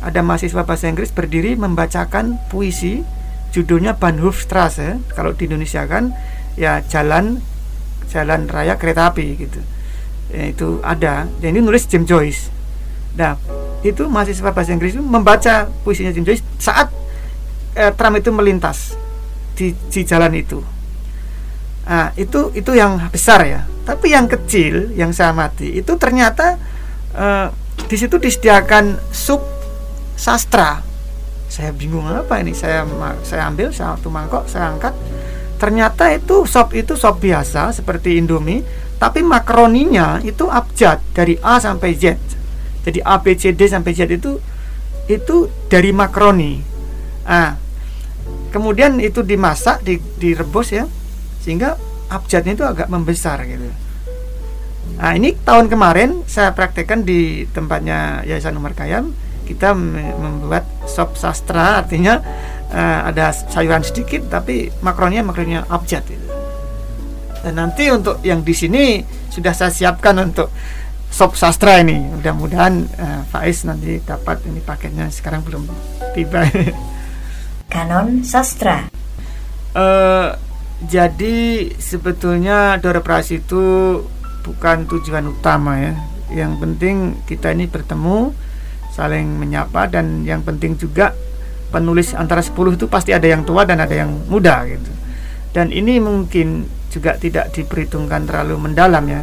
ada 0.01 0.21
mahasiswa 0.25 0.65
bahasa 0.65 0.89
Inggris 0.89 1.13
berdiri 1.13 1.53
membacakan 1.53 2.41
puisi 2.49 3.05
judulnya 3.53 3.97
Bahnhofstrasse 3.97 5.13
kalau 5.13 5.33
di 5.33 5.49
Indonesia 5.49 5.85
kan 5.89 6.13
ya 6.55 6.81
jalan 6.85 7.41
jalan 8.09 8.49
raya 8.49 8.75
kereta 8.75 9.13
api 9.13 9.25
gitu. 9.37 9.61
Ya, 10.29 10.43
itu 10.49 10.81
ada. 10.81 11.25
Dan 11.41 11.57
ini 11.57 11.61
nulis 11.61 11.85
James 11.85 12.05
Joyce. 12.05 12.49
Nah 13.17 13.37
itu 13.81 14.05
mahasiswa 14.11 14.51
bahasa 14.51 14.75
Inggris 14.75 14.93
itu 14.93 15.01
membaca 15.01 15.71
puisinya 15.85 16.11
James 16.11 16.27
Joyce 16.27 16.43
saat 16.59 16.91
eh, 17.73 17.89
tram 17.95 18.13
itu 18.19 18.29
melintas 18.29 18.99
di, 19.55 19.73
di 19.89 20.01
jalan 20.03 20.35
itu. 20.35 20.59
Nah 21.89 22.13
itu 22.19 22.53
itu 22.53 22.71
yang 22.75 22.99
besar 23.09 23.41
ya. 23.47 23.65
Tapi 23.87 24.13
yang 24.13 24.29
kecil 24.29 24.93
yang 24.93 25.09
saya 25.09 25.33
mati 25.33 25.81
itu 25.81 25.97
ternyata 25.97 26.59
eh, 27.15 27.47
di 27.89 27.95
situ 27.97 28.21
disediakan 28.21 28.99
sup 29.09 29.41
sastra. 30.13 30.85
Saya 31.49 31.73
bingung 31.73 32.05
apa 32.05 32.37
ini? 32.45 32.53
Saya 32.53 32.85
saya 33.25 33.49
ambil 33.49 33.73
satu 33.73 34.13
mangkok 34.13 34.45
saya 34.45 34.69
angkat 34.69 34.93
ternyata 35.59 36.09
itu 36.15 36.47
sop 36.47 36.71
itu 36.71 36.95
sop 36.95 37.19
biasa 37.19 37.75
seperti 37.75 38.15
Indomie 38.15 38.63
tapi 38.95 39.23
makaroninya 39.23 40.23
itu 40.23 40.47
abjad 40.47 40.99
dari 41.11 41.35
A 41.39 41.59
sampai 41.59 41.95
Z. 41.95 42.15
Jadi 42.83 42.99
A 43.03 43.19
B 43.19 43.35
C 43.35 43.51
D 43.51 43.67
sampai 43.67 43.91
Z 43.91 44.07
itu 44.07 44.39
itu 45.11 45.51
dari 45.67 45.91
makaroni. 45.91 46.63
Ah 47.27 47.59
kemudian 48.49 48.97
itu 48.97 49.21
dimasak 49.21 49.85
di, 49.85 50.01
direbus 50.17 50.73
ya 50.73 50.89
sehingga 51.43 51.77
abjadnya 52.09 52.57
itu 52.57 52.65
agak 52.65 52.87
membesar 52.89 53.43
gitu. 53.45 53.69
Nah 54.97 55.13
ini 55.15 55.37
tahun 55.37 55.69
kemarin 55.69 56.25
saya 56.25 56.51
praktekkan 56.51 57.05
di 57.05 57.45
tempatnya 57.53 58.25
Yayasan 58.25 58.57
Umar 58.57 58.73
Kayam 58.73 59.13
kita 59.45 59.73
membuat 59.73 60.65
sop 60.85 61.17
sastra 61.17 61.81
artinya 61.81 62.21
uh, 62.73 62.99
ada 63.09 63.33
sayuran 63.33 63.81
sedikit 63.85 64.29
tapi 64.29 64.69
makronnya 64.81 65.25
makronnya 65.25 65.65
abjad 65.69 66.05
itu. 66.05 66.29
Dan 67.39 67.55
nanti 67.55 67.87
untuk 67.87 68.19
yang 68.21 68.43
di 68.43 68.51
sini 68.51 68.99
sudah 69.31 69.55
saya 69.55 69.71
siapkan 69.71 70.15
untuk 70.19 70.51
sop 71.09 71.39
sastra 71.39 71.79
ini. 71.79 71.97
Mudah-mudahan 71.97 72.73
uh, 72.99 73.21
Faiz 73.31 73.63
nanti 73.63 73.99
dapat 74.03 74.43
ini 74.45 74.59
paketnya 74.59 75.07
sekarang 75.09 75.41
belum 75.47 75.63
tiba. 76.13 76.45
Kanon 77.73 78.25
sastra. 78.25 78.89
Uh, 79.71 80.33
jadi 80.89 81.69
sebetulnya 81.75 82.79
Doreprasi 82.79 83.43
itu 83.43 83.63
bukan 84.43 84.87
tujuan 84.87 85.27
utama 85.27 85.79
ya. 85.79 85.93
Yang 86.29 86.53
penting 86.61 86.95
kita 87.25 87.51
ini 87.55 87.65
bertemu 87.65 88.31
saling 88.93 89.37
menyapa 89.39 89.87
dan 89.87 90.27
yang 90.27 90.43
penting 90.43 90.75
juga 90.75 91.15
penulis 91.69 92.17
antara 92.17 92.41
10 92.41 92.75
itu 92.75 92.85
pasti 92.89 93.13
ada 93.13 93.25
yang 93.25 93.45
tua 93.45 93.65
dan 93.65 93.81
ada 93.81 93.93
yang 93.93 94.09
muda 94.29 94.65
gitu. 94.65 94.91
Dan 95.53 95.73
ini 95.73 95.97
mungkin 96.01 96.65
juga 96.89 97.17
tidak 97.17 97.53
diperhitungkan 97.53 98.25
terlalu 98.25 98.57
mendalam 98.57 99.05
ya. 99.05 99.21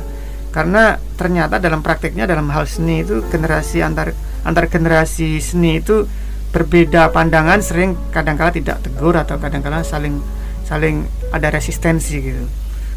Karena 0.54 0.96
ternyata 1.20 1.60
dalam 1.60 1.84
prakteknya 1.84 2.24
dalam 2.24 2.48
hal 2.48 2.64
seni 2.64 3.04
itu 3.04 3.20
generasi 3.28 3.84
antar 3.84 4.16
antar 4.46 4.70
generasi 4.72 5.36
seni 5.42 5.82
itu 5.82 6.08
berbeda 6.54 7.12
pandangan 7.12 7.60
sering 7.60 7.92
kadangkala 8.08 8.54
tidak 8.54 8.80
tegur 8.80 9.12
atau 9.12 9.36
kadangkala 9.36 9.84
saling 9.84 10.22
saling 10.64 11.04
ada 11.34 11.52
resistensi 11.52 12.22
gitu. 12.24 12.48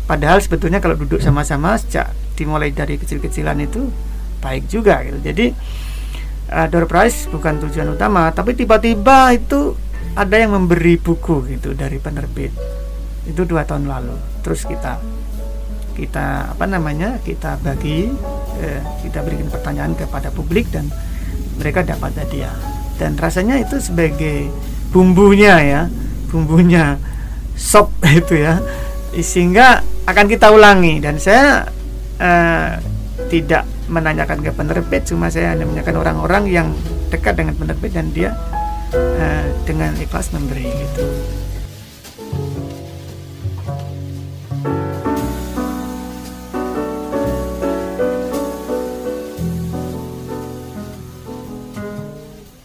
Padahal 0.08 0.40
sebetulnya 0.40 0.80
kalau 0.80 0.96
duduk 0.96 1.20
sama-sama 1.20 1.76
sejak 1.76 2.10
dimulai 2.40 2.72
dari 2.72 2.96
kecil-kecilan 2.96 3.60
itu 3.60 3.92
baik 4.40 4.72
juga 4.72 5.04
gitu. 5.04 5.20
Jadi 5.22 5.52
uh, 6.50 6.68
door 6.68 6.90
prize 6.90 7.30
bukan 7.30 7.62
tujuan 7.64 7.94
utama 7.94 8.30
tapi 8.34 8.58
tiba-tiba 8.58 9.34
itu 9.34 9.78
ada 10.18 10.36
yang 10.36 10.58
memberi 10.58 10.98
buku 10.98 11.46
gitu 11.48 11.72
dari 11.78 12.02
penerbit. 12.02 12.52
Itu 13.24 13.46
dua 13.46 13.64
tahun 13.64 13.86
lalu. 13.86 14.16
Terus 14.42 14.66
kita 14.66 14.98
kita 16.00 16.56
apa 16.56 16.64
namanya 16.64 17.20
kita 17.20 17.60
bagi 17.60 18.08
eh, 18.64 18.82
kita 19.04 19.20
berikan 19.20 19.52
pertanyaan 19.52 19.94
kepada 20.00 20.32
publik 20.32 20.72
dan 20.72 20.88
mereka 21.60 21.88
dapat 21.88 22.16
hadiah. 22.20 22.56
Dan 23.00 23.16
rasanya 23.16 23.60
itu 23.60 23.80
sebagai 23.80 24.52
bumbunya 24.90 25.56
ya 25.62 25.82
bumbunya 26.34 26.98
sop 27.54 27.94
itu 28.20 28.40
ya 28.44 28.60
sehingga 29.14 29.84
akan 30.04 30.26
kita 30.26 30.50
ulangi. 30.52 31.00
Dan 31.00 31.16
saya 31.16 31.64
eh, 32.18 32.72
tidak 33.32 33.79
menanyakan 33.90 34.46
ke 34.46 34.54
penerbit 34.54 35.10
cuma 35.10 35.34
saya 35.34 35.58
hanya 35.58 35.66
menanyakan 35.66 35.98
orang-orang 35.98 36.44
yang 36.46 36.68
dekat 37.10 37.34
dengan 37.36 37.58
penerbit 37.58 37.92
dan 37.92 38.08
dia 38.14 38.38
uh, 38.94 39.46
dengan 39.66 39.98
ikhlas 39.98 40.30
memberi 40.30 40.70
gitu. 40.70 41.04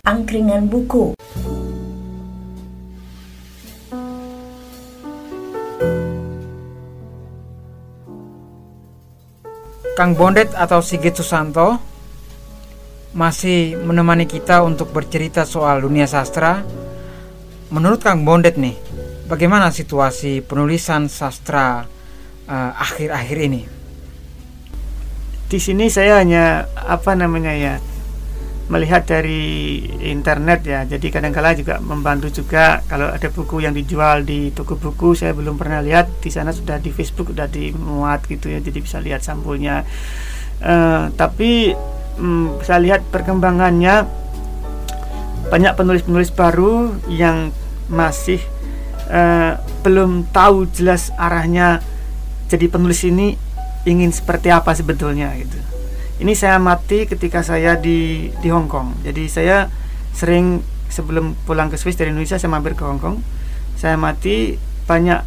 Angkringan 0.05 0.69
buku 0.69 1.17
Kang 9.95 10.19
Bondet 10.19 10.51
atau 10.59 10.83
Sigit 10.83 11.15
Susanto 11.15 11.79
masih 13.15 13.79
menemani 13.79 14.27
kita 14.27 14.67
untuk 14.67 14.91
bercerita 14.91 15.47
soal 15.47 15.87
dunia 15.87 16.11
sastra. 16.11 16.67
Menurut 17.71 18.03
Kang 18.03 18.27
Bondet 18.27 18.59
nih, 18.59 18.75
bagaimana 19.31 19.71
situasi 19.71 20.43
penulisan 20.43 21.07
sastra 21.07 21.87
eh, 22.51 22.73
akhir-akhir 22.75 23.39
uh, 23.39 23.47
ini? 23.47 23.63
Di 25.47 25.59
sini 25.63 25.87
saya 25.87 26.19
hanya 26.19 26.67
apa 26.75 27.15
namanya 27.15 27.55
ya 27.55 27.79
melihat 28.73 29.05
dari 29.05 29.85
internet 30.01 30.65
ya. 30.65 30.81
Jadi 30.89 31.13
kadang-kala 31.13 31.53
juga 31.53 31.81
membantu 31.85 32.33
juga 32.33 32.81
kalau 32.89 33.13
ada 33.13 33.29
buku 33.29 33.61
yang 33.61 33.77
dijual 33.77 34.25
di 34.25 34.49
toko 34.57 34.81
buku 34.81 35.13
saya 35.13 35.37
belum 35.37 35.61
pernah 35.61 35.85
lihat 35.85 36.09
di 36.25 36.33
sana 36.33 36.49
sudah 36.49 36.81
di 36.81 36.89
Facebook 36.89 37.37
sudah 37.37 37.49
dimuat 37.49 38.25
gitu 38.25 38.49
ya 38.49 38.59
jadi 38.65 38.79
bisa 38.81 38.99
lihat 39.05 39.21
sampulnya. 39.21 39.85
Uh, 40.65 41.13
tapi 41.19 41.77
um, 42.17 42.57
saya 42.65 42.81
lihat 42.81 43.05
perkembangannya 43.13 44.09
banyak 45.53 45.73
penulis-penulis 45.77 46.33
baru 46.33 46.97
yang 47.13 47.53
masih 47.93 48.41
uh, 49.13 49.61
belum 49.85 50.25
tahu 50.33 50.65
jelas 50.73 51.13
arahnya 51.21 51.85
jadi 52.49 52.73
penulis 52.73 53.05
ini 53.05 53.37
ingin 53.85 54.09
seperti 54.09 54.49
apa 54.49 54.73
sebetulnya 54.73 55.37
gitu 55.37 55.74
ini 56.25 56.33
saya 56.33 56.57
mati 56.57 57.05
ketika 57.05 57.45
saya 57.45 57.77
di 57.77 58.33
di 58.41 58.49
Hong 58.49 58.65
Kong. 58.65 58.97
Jadi 59.05 59.29
saya 59.29 59.69
sering 60.17 60.65
sebelum 60.89 61.37
pulang 61.45 61.69
ke 61.69 61.77
Swiss 61.77 62.01
dari 62.01 62.17
Indonesia 62.17 62.41
saya 62.41 62.49
mampir 62.49 62.73
ke 62.73 62.81
Hong 62.81 62.97
Kong. 62.97 63.21
Saya 63.77 64.01
mati 64.01 64.57
banyak 64.89 65.21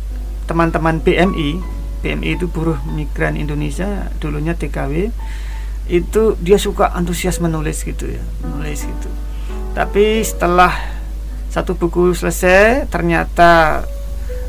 teman-teman 0.50 0.98
BMI. 1.06 1.78
BMI 2.02 2.42
itu 2.42 2.50
buruh 2.50 2.82
migran 2.90 3.38
Indonesia, 3.38 4.10
dulunya 4.18 4.58
TKW. 4.58 5.14
Itu 5.86 6.34
dia 6.42 6.58
suka 6.58 6.90
antusias 6.90 7.38
menulis 7.38 7.86
gitu 7.86 8.10
ya, 8.10 8.24
menulis 8.42 8.82
gitu. 8.90 9.10
Tapi 9.78 10.26
setelah 10.26 10.74
satu 11.54 11.78
buku 11.78 12.18
selesai 12.18 12.90
ternyata 12.90 13.86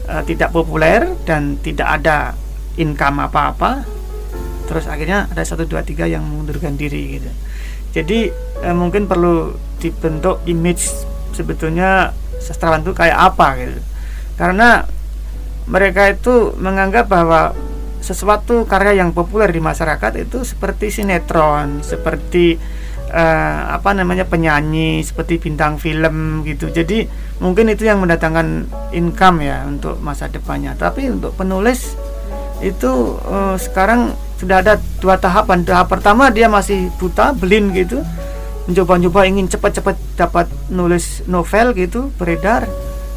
uh, 0.09 0.23
tidak 0.25 0.49
populer 0.57 1.13
dan 1.29 1.61
tidak 1.61 2.01
ada 2.01 2.33
income 2.81 3.21
apa-apa 3.21 3.99
terus 4.69 4.85
akhirnya 4.85 5.27
ada 5.33 5.41
satu 5.43 5.65
dua 5.65 5.81
tiga 5.81 6.05
yang 6.05 6.23
mengundurkan 6.23 6.77
diri 6.77 7.19
gitu. 7.19 7.31
Jadi 7.97 8.29
eh, 8.63 8.77
mungkin 8.77 9.09
perlu 9.09 9.57
dibentuk 9.81 10.45
image 10.45 10.85
sebetulnya 11.33 12.13
sastrawan 12.39 12.85
itu 12.85 12.93
kayak 12.93 13.17
apa 13.17 13.47
gitu. 13.59 13.81
Karena 14.37 14.85
mereka 15.67 16.13
itu 16.13 16.53
menganggap 16.61 17.09
bahwa 17.09 17.57
sesuatu 17.99 18.65
karya 18.65 19.03
yang 19.03 19.11
populer 19.11 19.51
di 19.51 19.59
masyarakat 19.59 20.23
itu 20.23 20.47
seperti 20.47 20.89
sinetron 20.89 21.83
seperti 21.83 22.57
uh, 23.11 23.75
apa 23.75 23.91
namanya 23.93 24.25
penyanyi 24.25 25.03
seperti 25.03 25.43
bintang 25.43 25.77
film 25.77 26.47
gitu. 26.47 26.71
Jadi 26.73 27.05
mungkin 27.43 27.69
itu 27.69 27.85
yang 27.85 28.01
mendatangkan 28.01 28.71
income 28.95 29.45
ya 29.45 29.67
untuk 29.67 29.99
masa 30.01 30.31
depannya. 30.31 30.79
Tapi 30.79 31.11
untuk 31.11 31.35
penulis 31.37 31.99
itu 32.65 33.19
uh, 33.29 33.59
sekarang 33.59 34.15
sudah 34.39 34.63
ada 34.63 34.79
dua 35.03 35.19
tahapan 35.19 35.67
tahap 35.67 35.91
pertama 35.91 36.31
dia 36.31 36.47
masih 36.47 36.89
buta 36.97 37.35
belin 37.35 37.75
gitu. 37.75 38.01
Mencoba-coba 38.71 39.25
ingin 39.25 39.49
cepat-cepat 39.49 39.97
dapat 40.15 40.47
nulis 40.69 41.25
novel 41.27 41.73
gitu 41.75 42.13
beredar 42.21 42.69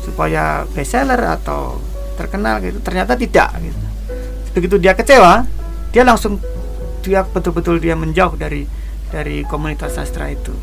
supaya 0.02 0.66
bestseller 0.74 1.20
atau 1.20 1.78
terkenal 2.18 2.58
gitu. 2.64 2.82
Ternyata 2.82 3.14
tidak 3.14 3.54
gitu. 3.62 3.86
Begitu 4.58 4.76
dia 4.82 4.98
kecewa 4.98 5.46
dia 5.92 6.08
langsung 6.08 6.40
dia 7.04 7.22
betul-betul 7.28 7.78
dia 7.84 7.94
menjauh 8.00 8.40
dari 8.40 8.64
dari 9.12 9.44
komunitas 9.44 10.00
sastra 10.00 10.32
itu. 10.32 10.56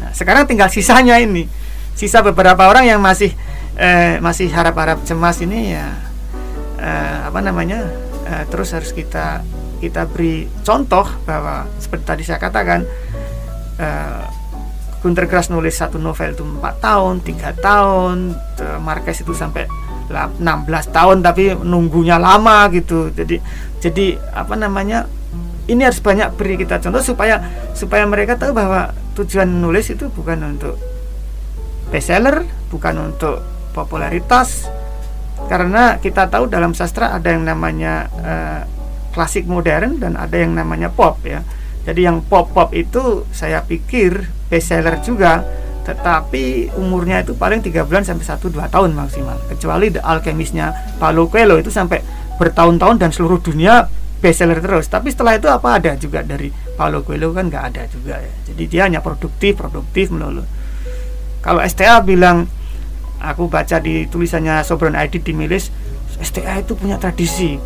Nah, 0.00 0.10
sekarang 0.16 0.48
tinggal 0.48 0.72
sisanya 0.72 1.20
ini, 1.20 1.44
sisa 1.92 2.24
beberapa 2.24 2.64
orang 2.64 2.88
yang 2.88 3.00
masih 3.04 3.36
eh, 3.76 4.16
masih 4.24 4.48
harap-harap 4.48 5.04
cemas 5.04 5.36
ini 5.44 5.76
ya 5.76 5.92
eh, 6.80 7.18
apa 7.28 7.44
namanya 7.44 7.84
eh, 8.24 8.44
terus 8.48 8.72
harus 8.72 8.96
kita 8.96 9.44
kita 9.80 10.04
beri 10.06 10.44
contoh 10.62 11.08
bahwa 11.24 11.64
seperti 11.80 12.04
tadi 12.04 12.22
saya 12.22 12.38
katakan 12.38 12.84
uh, 13.80 14.24
Gunter 15.00 15.24
Grass 15.24 15.48
nulis 15.48 15.80
satu 15.80 15.96
novel 15.96 16.36
itu 16.36 16.44
4 16.44 16.60
tahun, 16.76 17.24
tiga 17.24 17.56
tahun, 17.56 18.36
Marquez 18.84 19.24
itu 19.24 19.32
sampai 19.32 19.64
16 20.12 20.44
tahun 20.92 21.24
tapi 21.24 21.56
nunggunya 21.56 22.20
lama 22.20 22.68
gitu. 22.68 23.08
Jadi 23.08 23.40
jadi 23.80 24.20
apa 24.36 24.54
namanya? 24.60 25.08
Ini 25.70 25.86
harus 25.86 26.02
banyak 26.02 26.34
beri 26.34 26.58
kita 26.58 26.82
contoh 26.82 27.00
supaya 27.00 27.40
supaya 27.78 28.02
mereka 28.04 28.34
tahu 28.34 28.50
bahwa 28.50 28.90
tujuan 29.14 29.46
nulis 29.46 29.86
itu 29.88 30.10
bukan 30.10 30.58
untuk 30.58 30.74
bestseller, 31.88 32.44
bukan 32.68 33.14
untuk 33.14 33.40
popularitas. 33.72 34.66
Karena 35.46 35.96
kita 36.02 36.28
tahu 36.28 36.50
dalam 36.50 36.76
sastra 36.76 37.16
ada 37.16 37.32
yang 37.32 37.46
namanya 37.46 38.10
uh, 38.20 38.62
klasik 39.10 39.46
modern 39.46 39.98
dan 39.98 40.14
ada 40.16 40.36
yang 40.38 40.54
namanya 40.54 40.90
pop 40.90 41.20
ya. 41.26 41.42
Jadi 41.80 42.04
yang 42.04 42.20
pop-pop 42.20 42.76
itu 42.76 43.24
saya 43.32 43.64
pikir 43.64 44.28
bestseller 44.52 45.00
juga 45.00 45.42
tetapi 45.80 46.76
umurnya 46.76 47.24
itu 47.24 47.32
paling 47.32 47.64
tiga 47.64 47.88
bulan 47.88 48.04
sampai 48.04 48.22
satu 48.22 48.52
dua 48.52 48.68
tahun 48.68 48.94
maksimal. 48.94 49.40
Kecuali 49.48 49.90
The 49.90 50.04
Alchemistnya 50.04 50.96
Paulo 51.00 51.26
Coelho 51.26 51.56
itu 51.56 51.72
sampai 51.72 52.04
bertahun-tahun 52.36 53.00
dan 53.00 53.10
seluruh 53.10 53.40
dunia 53.40 53.88
bestseller 54.20 54.60
terus. 54.60 54.86
Tapi 54.92 55.08
setelah 55.10 55.40
itu 55.40 55.48
apa 55.48 55.80
ada 55.80 55.96
juga 55.96 56.20
dari 56.20 56.52
Paulo 56.76 57.00
Coelho 57.00 57.32
kan 57.32 57.48
nggak 57.48 57.64
ada 57.74 57.82
juga 57.88 58.20
ya. 58.20 58.32
Jadi 58.52 58.62
dia 58.68 58.82
hanya 58.86 59.00
produktif 59.00 59.56
produktif 59.56 60.12
melulu. 60.12 60.44
Kalau 61.40 61.64
STA 61.64 62.04
bilang 62.04 62.44
aku 63.18 63.48
baca 63.48 63.80
di 63.80 64.04
tulisannya 64.04 64.60
Sobron 64.62 64.94
ID 64.96 65.24
di 65.24 65.32
Milis 65.32 65.72
STA 66.20 66.60
itu 66.60 66.76
punya 66.76 67.00
tradisi 67.00 67.56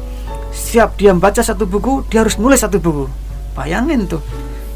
siap 0.54 0.94
dia 0.94 1.10
membaca 1.10 1.42
satu 1.42 1.66
buku 1.66 2.06
dia 2.06 2.22
harus 2.22 2.38
nulis 2.38 2.62
satu 2.62 2.78
buku. 2.78 3.10
Bayangin 3.58 4.06
tuh 4.06 4.22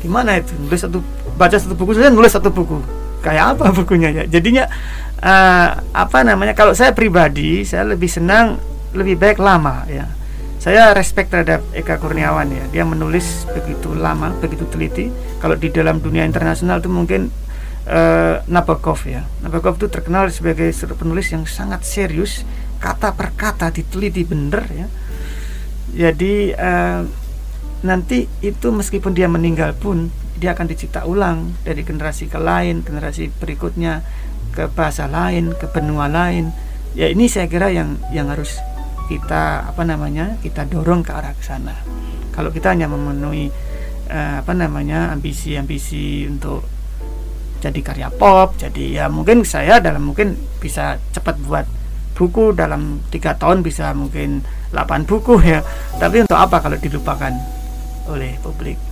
gimana 0.03 0.43
itu? 0.43 0.51
Nulis 0.59 0.83
satu 0.83 0.99
baca 1.39 1.55
satu 1.55 1.79
buku 1.79 1.95
saja 1.95 2.11
nulis 2.11 2.35
satu 2.35 2.51
buku. 2.51 2.83
Kayak 3.22 3.55
apa 3.57 3.70
bukunya 3.79 4.11
ya? 4.11 4.24
Jadinya 4.26 4.66
uh, 5.22 5.68
apa 5.95 6.18
namanya 6.26 6.59
kalau 6.59 6.74
saya 6.74 6.91
pribadi 6.91 7.62
saya 7.62 7.87
lebih 7.87 8.11
senang 8.11 8.59
lebih 8.93 9.14
baik 9.14 9.39
lama 9.39 9.87
ya. 9.87 10.11
Saya 10.59 10.91
respect 10.91 11.31
terhadap 11.31 11.62
Eka 11.70 12.03
Kurniawan 12.03 12.51
ya. 12.51 12.64
Dia 12.74 12.83
menulis 12.83 13.47
begitu 13.55 13.95
lama 13.95 14.35
begitu 14.43 14.66
teliti. 14.66 15.07
Kalau 15.39 15.55
di 15.55 15.70
dalam 15.70 16.03
dunia 16.03 16.26
internasional 16.26 16.83
itu 16.83 16.91
mungkin 16.91 17.31
uh, 17.87 18.43
Nabokov 18.51 19.07
ya. 19.07 19.22
Nabokov 19.47 19.79
itu 19.79 19.87
terkenal 19.87 20.26
sebagai 20.35 20.74
penulis 20.99 21.31
yang 21.31 21.47
sangat 21.47 21.87
serius 21.87 22.43
kata 22.79 23.14
per 23.14 23.35
kata 23.35 23.74
diteliti 23.74 24.22
bener 24.22 24.62
ya 24.70 24.87
jadi 25.97 26.34
uh, 26.57 27.01
nanti 27.86 28.26
itu 28.45 28.68
meskipun 28.68 29.14
dia 29.14 29.30
meninggal 29.30 29.72
pun 29.78 30.11
dia 30.39 30.55
akan 30.55 30.70
dicipta 30.70 31.07
ulang 31.07 31.55
dari 31.66 31.82
generasi 31.82 32.30
ke 32.30 32.39
lain 32.39 32.82
generasi 32.82 33.30
berikutnya 33.43 34.03
ke 34.55 34.66
bahasa 34.74 35.07
lain 35.07 35.55
ke 35.55 35.70
benua 35.70 36.11
lain. 36.11 36.51
Ya 36.97 37.07
ini 37.07 37.30
saya 37.30 37.47
kira 37.47 37.70
yang 37.70 38.01
yang 38.11 38.32
harus 38.32 38.59
kita 39.07 39.70
apa 39.70 39.82
namanya 39.86 40.36
kita 40.43 40.66
dorong 40.66 41.07
ke 41.07 41.12
arah 41.14 41.36
sana. 41.39 41.78
Kalau 42.34 42.51
kita 42.51 42.74
hanya 42.74 42.91
memenuhi 42.91 43.55
uh, 44.11 44.43
apa 44.43 44.53
namanya 44.57 45.14
ambisi-ambisi 45.14 46.26
untuk 46.26 46.66
jadi 47.59 47.80
karya 47.82 48.09
pop 48.14 48.55
jadi 48.55 49.03
ya 49.03 49.05
mungkin 49.11 49.43
saya 49.43 49.82
dalam 49.82 50.07
mungkin 50.07 50.39
bisa 50.62 51.03
cepat 51.11 51.43
buat 51.43 51.66
buku 52.19 52.51
dalam 52.51 52.99
tiga 53.14 53.39
tahun 53.39 53.62
bisa 53.62 53.95
mungkin 53.95 54.43
8 54.75 55.07
buku 55.07 55.39
ya 55.47 55.62
tapi 56.03 56.27
untuk 56.27 56.35
apa 56.35 56.59
kalau 56.59 56.75
dilupakan 56.75 57.31
oleh 58.11 58.35
publik 58.43 58.89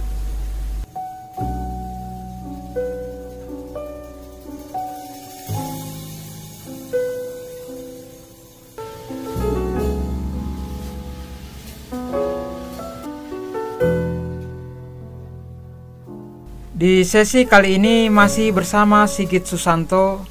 Di 16.77 17.09
sesi 17.09 17.49
kali 17.49 17.81
ini 17.81 18.13
masih 18.13 18.53
bersama 18.53 19.09
Sigit 19.09 19.49
Susanto. 19.49 20.29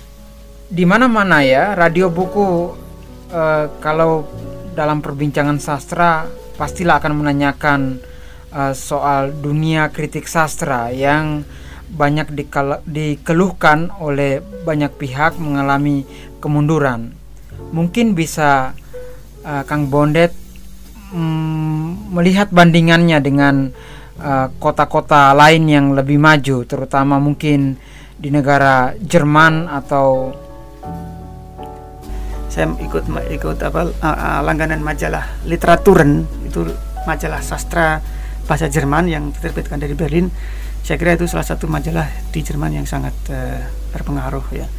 Di 0.70 0.86
mana-mana 0.86 1.42
ya, 1.42 1.74
radio 1.74 2.14
buku 2.14 2.70
uh, 3.36 3.66
kalau 3.84 4.24
dalam 4.72 5.04
perbincangan 5.04 5.60
sastra 5.60 6.28
pastilah 6.56 7.04
akan 7.04 7.14
menanyakan 7.20 8.00
uh, 8.56 8.72
soal 8.72 9.36
dunia 9.36 9.92
kritik 9.92 10.28
sastra 10.28 10.92
yang 10.96 11.44
banyak 11.86 12.34
dikeluhkan 12.88 13.94
oleh 14.02 14.42
banyak 14.42 14.90
pihak 14.98 15.38
mengalami 15.38 16.08
kemunduran. 16.42 17.14
Mungkin 17.72 18.18
bisa 18.18 18.74
uh, 19.46 19.64
Kang 19.68 19.92
Bondet 19.92 20.34
mm, 21.14 22.12
melihat 22.16 22.50
bandingannya 22.50 23.20
dengan 23.20 23.56
kota-kota 24.64 25.36
uh, 25.36 25.38
lain 25.38 25.68
yang 25.68 25.92
lebih 25.92 26.16
maju, 26.16 26.64
terutama 26.64 27.20
mungkin 27.20 27.76
di 28.16 28.32
negara 28.32 28.96
Jerman 28.96 29.68
atau 29.68 30.32
saya 32.56 32.72
ikut 32.80 33.04
ikut 33.12 33.58
apa 33.68 33.92
uh, 34.00 34.40
langganan 34.48 34.80
majalah 34.80 35.28
literaturen 35.44 36.24
itu 36.48 36.64
majalah 37.04 37.44
sastra 37.44 38.00
bahasa 38.48 38.72
Jerman 38.72 39.12
yang 39.12 39.36
diterbitkan 39.36 39.76
dari 39.76 39.92
Berlin. 39.92 40.32
Saya 40.80 40.96
kira 40.96 41.20
itu 41.20 41.28
salah 41.28 41.44
satu 41.44 41.68
majalah 41.68 42.08
di 42.32 42.40
Jerman 42.40 42.80
yang 42.80 42.88
sangat 42.88 43.12
uh, 43.28 43.60
berpengaruh 43.92 44.48
ya. 44.56 44.72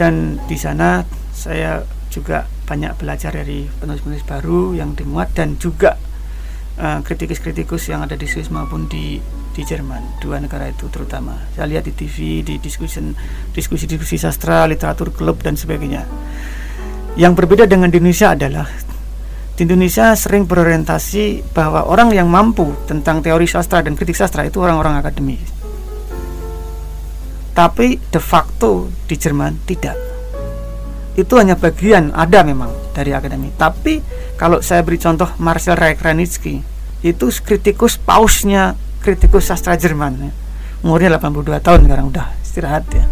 Dan 0.00 0.40
di 0.48 0.56
sana 0.56 1.04
saya 1.36 1.84
juga 2.08 2.48
banyak 2.64 2.96
belajar 2.96 3.36
dari 3.36 3.68
penulis-penulis 3.68 4.24
baru 4.24 4.72
yang 4.72 4.96
dimuat 4.96 5.36
dan 5.36 5.60
juga 5.60 6.00
uh, 6.80 7.04
kritikus-kritikus 7.04 7.92
yang 7.92 8.00
ada 8.00 8.16
di 8.16 8.24
Swiss 8.24 8.48
maupun 8.48 8.88
di 8.88 9.20
di 9.52 9.60
Jerman. 9.60 10.24
Dua 10.24 10.40
negara 10.40 10.72
itu 10.72 10.88
terutama. 10.88 11.36
Saya 11.52 11.68
lihat 11.68 11.84
di 11.84 11.92
TV 11.92 12.40
di 12.40 12.56
diskusi 12.56 12.96
diskusi-diskusi 13.52 14.16
sastra 14.16 14.64
literatur 14.64 15.12
klub 15.12 15.44
dan 15.44 15.52
sebagainya 15.52 16.08
yang 17.16 17.32
berbeda 17.32 17.64
dengan 17.64 17.88
di 17.88 17.96
Indonesia 18.02 18.34
adalah 18.34 18.68
di 19.58 19.66
Indonesia 19.66 20.14
sering 20.14 20.46
berorientasi 20.46 21.50
bahwa 21.50 21.82
orang 21.90 22.14
yang 22.14 22.30
mampu 22.30 22.70
tentang 22.86 23.18
teori 23.18 23.42
sastra 23.42 23.82
dan 23.82 23.98
kritik 23.98 24.14
sastra 24.14 24.46
itu 24.46 24.62
orang-orang 24.62 25.02
akademis. 25.02 25.42
Tapi 27.58 27.98
de 27.98 28.22
facto 28.22 28.86
di 29.10 29.18
Jerman 29.18 29.58
tidak. 29.66 29.98
Itu 31.18 31.42
hanya 31.42 31.58
bagian 31.58 32.14
ada 32.14 32.46
memang 32.46 32.70
dari 32.94 33.10
akademi. 33.10 33.50
Tapi 33.50 33.98
kalau 34.38 34.62
saya 34.62 34.86
beri 34.86 35.02
contoh 35.02 35.26
Marcel 35.42 35.74
Reich-Ranitzky 35.74 36.62
itu 37.02 37.26
kritikus 37.42 37.98
pausnya 37.98 38.78
kritikus 39.02 39.50
sastra 39.50 39.74
Jerman. 39.74 40.12
Ya. 40.22 40.30
Umurnya 40.86 41.18
82 41.18 41.58
tahun 41.58 41.90
sekarang 41.90 42.06
udah 42.14 42.26
istirahat 42.46 42.86
ya. 42.94 43.10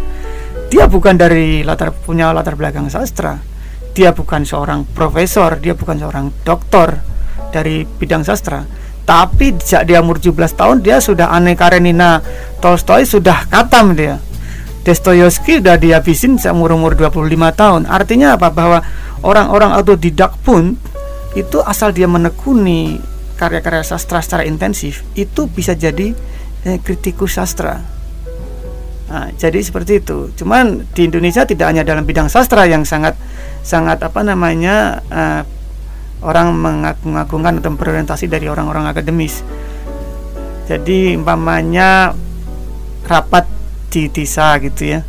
Dia 0.70 0.86
bukan 0.86 1.18
dari 1.18 1.66
latar 1.66 1.90
punya 1.90 2.30
latar 2.30 2.54
belakang 2.54 2.86
sastra 2.86 3.55
dia 3.96 4.12
bukan 4.12 4.44
seorang 4.44 4.84
profesor, 4.92 5.56
dia 5.56 5.72
bukan 5.72 5.96
seorang 5.96 6.28
doktor 6.44 7.00
dari 7.48 7.88
bidang 7.88 8.20
sastra. 8.20 8.68
Tapi 9.08 9.56
sejak 9.56 9.88
dia 9.88 10.04
umur 10.04 10.20
17 10.20 10.36
tahun 10.52 10.76
dia 10.84 11.00
sudah 11.00 11.32
Anne 11.32 11.56
Karenina 11.56 12.20
Tolstoy 12.60 13.08
sudah 13.08 13.48
katam 13.48 13.96
dia. 13.96 14.20
Dostoyevsky 14.86 15.58
sudah 15.58 15.74
dihabisin 15.80 16.38
seumur 16.38 16.70
umur 16.76 16.94
25 16.94 17.26
tahun. 17.58 17.82
Artinya 17.90 18.38
apa? 18.38 18.54
Bahwa 18.54 18.86
orang-orang 19.24 19.74
autodidak 19.74 20.38
pun 20.46 20.78
itu 21.34 21.58
asal 21.66 21.90
dia 21.90 22.06
menekuni 22.06 23.02
karya-karya 23.34 23.82
sastra 23.82 24.22
secara 24.22 24.46
intensif 24.46 25.04
itu 25.18 25.50
bisa 25.50 25.74
jadi 25.74 26.14
eh, 26.62 26.78
kritikus 26.78 27.34
sastra. 27.34 27.95
Nah, 29.06 29.30
jadi 29.38 29.62
seperti 29.62 30.02
itu. 30.02 30.34
Cuman 30.34 30.82
di 30.90 31.06
Indonesia 31.06 31.46
tidak 31.46 31.70
hanya 31.70 31.86
dalam 31.86 32.02
bidang 32.02 32.26
sastra 32.26 32.66
yang 32.66 32.82
sangat 32.82 33.14
sangat 33.62 34.02
apa 34.02 34.22
namanya 34.26 35.02
uh, 35.10 35.42
orang 36.26 36.54
mengagung-agungkan 36.58 37.62
atau 37.62 37.70
berorientasi 37.78 38.26
dari 38.26 38.50
orang-orang 38.50 38.90
akademis. 38.90 39.46
Jadi 40.66 41.14
umpamanya 41.14 42.10
rapat 43.06 43.46
di 43.94 44.10
desa 44.10 44.58
gitu 44.58 44.98
ya. 44.98 45.00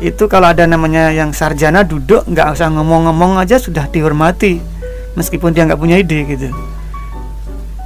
Itu 0.00 0.28
kalau 0.32 0.48
ada 0.48 0.64
namanya 0.64 1.12
yang 1.12 1.36
sarjana 1.36 1.84
duduk 1.84 2.24
nggak 2.24 2.56
usah 2.56 2.72
ngomong-ngomong 2.72 3.36
aja 3.36 3.60
sudah 3.60 3.84
dihormati 3.92 4.60
meskipun 5.16 5.52
dia 5.52 5.68
nggak 5.68 5.80
punya 5.80 6.00
ide 6.00 6.24
gitu. 6.24 6.48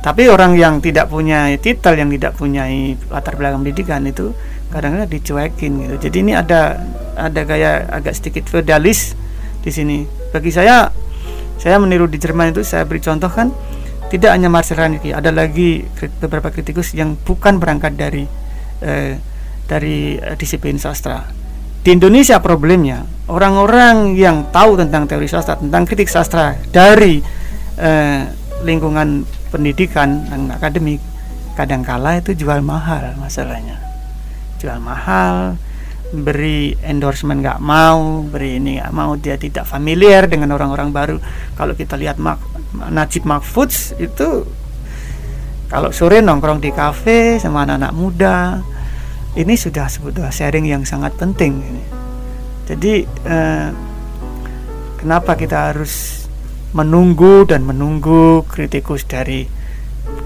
Tapi 0.01 0.33
orang 0.33 0.57
yang 0.57 0.81
tidak 0.81 1.13
punya 1.13 1.51
titel, 1.61 1.93
yang 1.93 2.09
tidak 2.09 2.33
punya 2.39 2.65
latar 3.13 3.37
belakang 3.37 3.67
pendidikan 3.67 4.01
itu 4.07 4.33
kadang-kadang 4.71 5.11
dicuekin 5.11 5.73
gitu. 5.85 5.95
Jadi 6.09 6.17
ini 6.23 6.33
ada 6.33 6.79
ada 7.19 7.41
gaya 7.43 7.91
agak 7.91 8.15
sedikit 8.17 8.47
feodalis 8.47 9.19
di 9.61 9.71
sini. 9.75 9.99
Bagi 10.31 10.55
saya 10.55 10.89
saya 11.61 11.77
meniru 11.77 12.09
di 12.09 12.17
Jerman 12.17 12.55
itu 12.57 12.65
saya 12.65 12.87
beri 12.89 13.03
contoh 13.03 13.29
kan 13.29 13.53
tidak 14.09 14.33
hanya 14.33 14.49
Marcel 14.49 14.81
Raniki 14.81 15.13
ada 15.13 15.29
lagi 15.31 15.85
beberapa 16.19 16.49
kritikus 16.49 16.97
yang 16.97 17.15
bukan 17.21 17.61
berangkat 17.61 17.95
dari 17.99 18.25
eh, 18.81 19.21
dari 19.69 20.17
eh, 20.17 20.37
disiplin 20.39 20.81
sastra. 20.81 21.27
Di 21.81 21.97
Indonesia 21.97 22.41
problemnya 22.41 23.05
orang-orang 23.29 24.17
yang 24.17 24.49
tahu 24.55 24.79
tentang 24.79 25.07
teori 25.11 25.29
sastra 25.29 25.59
tentang 25.59 25.83
kritik 25.85 26.09
sastra 26.09 26.57
dari 26.71 27.21
eh, 27.77 28.23
lingkungan 28.65 29.27
pendidikan 29.51 30.31
dan 30.31 30.53
akademik 30.55 31.03
kadangkala 31.59 32.23
itu 32.23 32.33
jual 32.39 32.63
mahal 32.63 33.19
masalahnya 33.19 33.90
jual 34.61 34.79
mahal 34.79 35.57
beri 36.11 36.75
endorsement 36.85 37.39
nggak 37.41 37.63
mau 37.63 38.27
beri 38.27 38.59
ini 38.59 38.83
nggak 38.83 38.93
mau 38.93 39.15
dia 39.17 39.41
tidak 39.41 39.65
familiar 39.65 40.29
dengan 40.29 40.53
orang-orang 40.53 40.93
baru. 40.93 41.17
Kalau 41.57 41.73
kita 41.73 41.97
lihat 41.97 42.21
Mak, 42.21 42.39
Najib 42.93 43.25
Mahfudz 43.25 43.97
itu 43.97 44.45
kalau 45.71 45.91
sore 45.95 46.21
nongkrong 46.21 46.61
di 46.61 46.71
kafe 46.75 47.41
sama 47.41 47.65
anak-anak 47.65 47.93
muda 47.95 48.61
ini 49.39 49.55
sudah 49.55 49.87
sebetulnya 49.87 50.35
sharing 50.35 50.67
yang 50.67 50.83
sangat 50.83 51.15
penting 51.15 51.63
jadi 52.71 53.03
eh, 53.03 53.69
kenapa 55.03 55.35
kita 55.35 55.75
harus 55.75 56.23
menunggu 56.71 57.43
dan 57.43 57.67
menunggu 57.67 58.47
kritikus 58.47 59.03
dari 59.11 59.43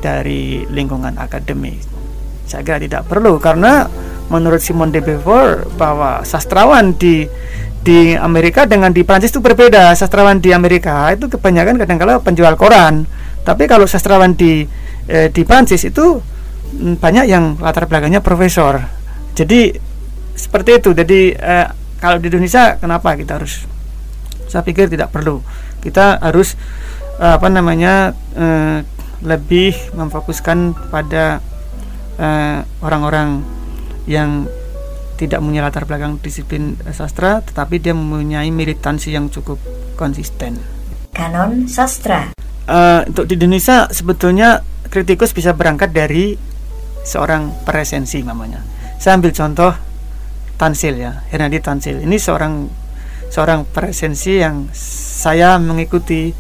dari 0.04 0.68
lingkungan 0.68 1.16
akademik? 1.16 1.80
Saya 2.44 2.60
kira 2.60 2.76
tidak 2.76 3.08
perlu 3.08 3.40
karena 3.40 3.88
menurut 4.32 4.60
Simon 4.60 4.88
de 4.88 5.04
Beauvoir 5.04 5.68
bahwa 5.76 6.24
sastrawan 6.24 6.96
di 6.96 7.28
di 7.84 8.16
Amerika 8.16 8.64
dengan 8.64 8.88
di 8.90 9.04
Prancis 9.04 9.28
itu 9.28 9.44
berbeda. 9.44 9.92
Sastrawan 9.92 10.40
di 10.40 10.56
Amerika 10.56 11.12
itu 11.12 11.28
kebanyakan 11.28 11.76
kadang-kala 11.76 12.16
penjual 12.24 12.56
koran. 12.56 13.04
Tapi 13.44 13.68
kalau 13.68 13.84
sastrawan 13.84 14.32
di 14.32 14.64
eh, 15.04 15.28
di 15.28 15.44
Prancis 15.44 15.84
itu 15.84 16.16
mm, 16.80 16.96
banyak 16.96 17.28
yang 17.28 17.60
latar 17.60 17.84
belakangnya 17.84 18.24
profesor. 18.24 18.80
Jadi 19.36 19.76
seperti 20.32 20.80
itu. 20.80 20.90
Jadi 20.96 21.36
eh, 21.36 21.68
kalau 22.00 22.16
di 22.16 22.32
Indonesia 22.32 22.80
kenapa 22.80 23.12
kita 23.20 23.36
harus? 23.36 23.68
Saya 24.48 24.64
pikir 24.64 24.88
tidak 24.88 25.12
perlu. 25.12 25.44
Kita 25.84 26.24
harus 26.24 26.56
eh, 27.20 27.32
apa 27.36 27.52
namanya 27.52 28.16
eh, 28.32 28.80
lebih 29.20 29.76
memfokuskan 29.92 30.88
pada 30.88 31.44
eh, 32.16 32.64
orang-orang 32.80 33.44
yang 34.04 34.48
tidak 35.14 35.38
punya 35.38 35.62
latar 35.62 35.86
belakang 35.86 36.18
disiplin 36.18 36.74
sastra, 36.90 37.38
tetapi 37.40 37.78
dia 37.78 37.94
mempunyai 37.94 38.50
militansi 38.50 39.14
yang 39.14 39.30
cukup 39.30 39.62
konsisten. 39.94 40.58
Kanon 41.14 41.70
sastra. 41.70 42.34
Uh, 42.66 43.06
untuk 43.06 43.28
di 43.30 43.38
Indonesia 43.38 43.86
sebetulnya 43.92 44.64
kritikus 44.90 45.30
bisa 45.36 45.54
berangkat 45.54 45.94
dari 45.94 46.34
seorang 47.04 47.52
presensi 47.62 48.24
namanya. 48.24 48.64
Saya 48.98 49.20
ambil 49.20 49.30
contoh 49.30 49.72
Tansil 50.56 50.98
ya, 50.98 51.22
Hernadi 51.30 51.60
Tansil. 51.60 52.02
Ini 52.02 52.16
seorang 52.18 52.66
seorang 53.28 53.66
presensi 53.68 54.38
yang 54.38 54.70
saya 54.74 55.58
mengikuti 55.58 56.30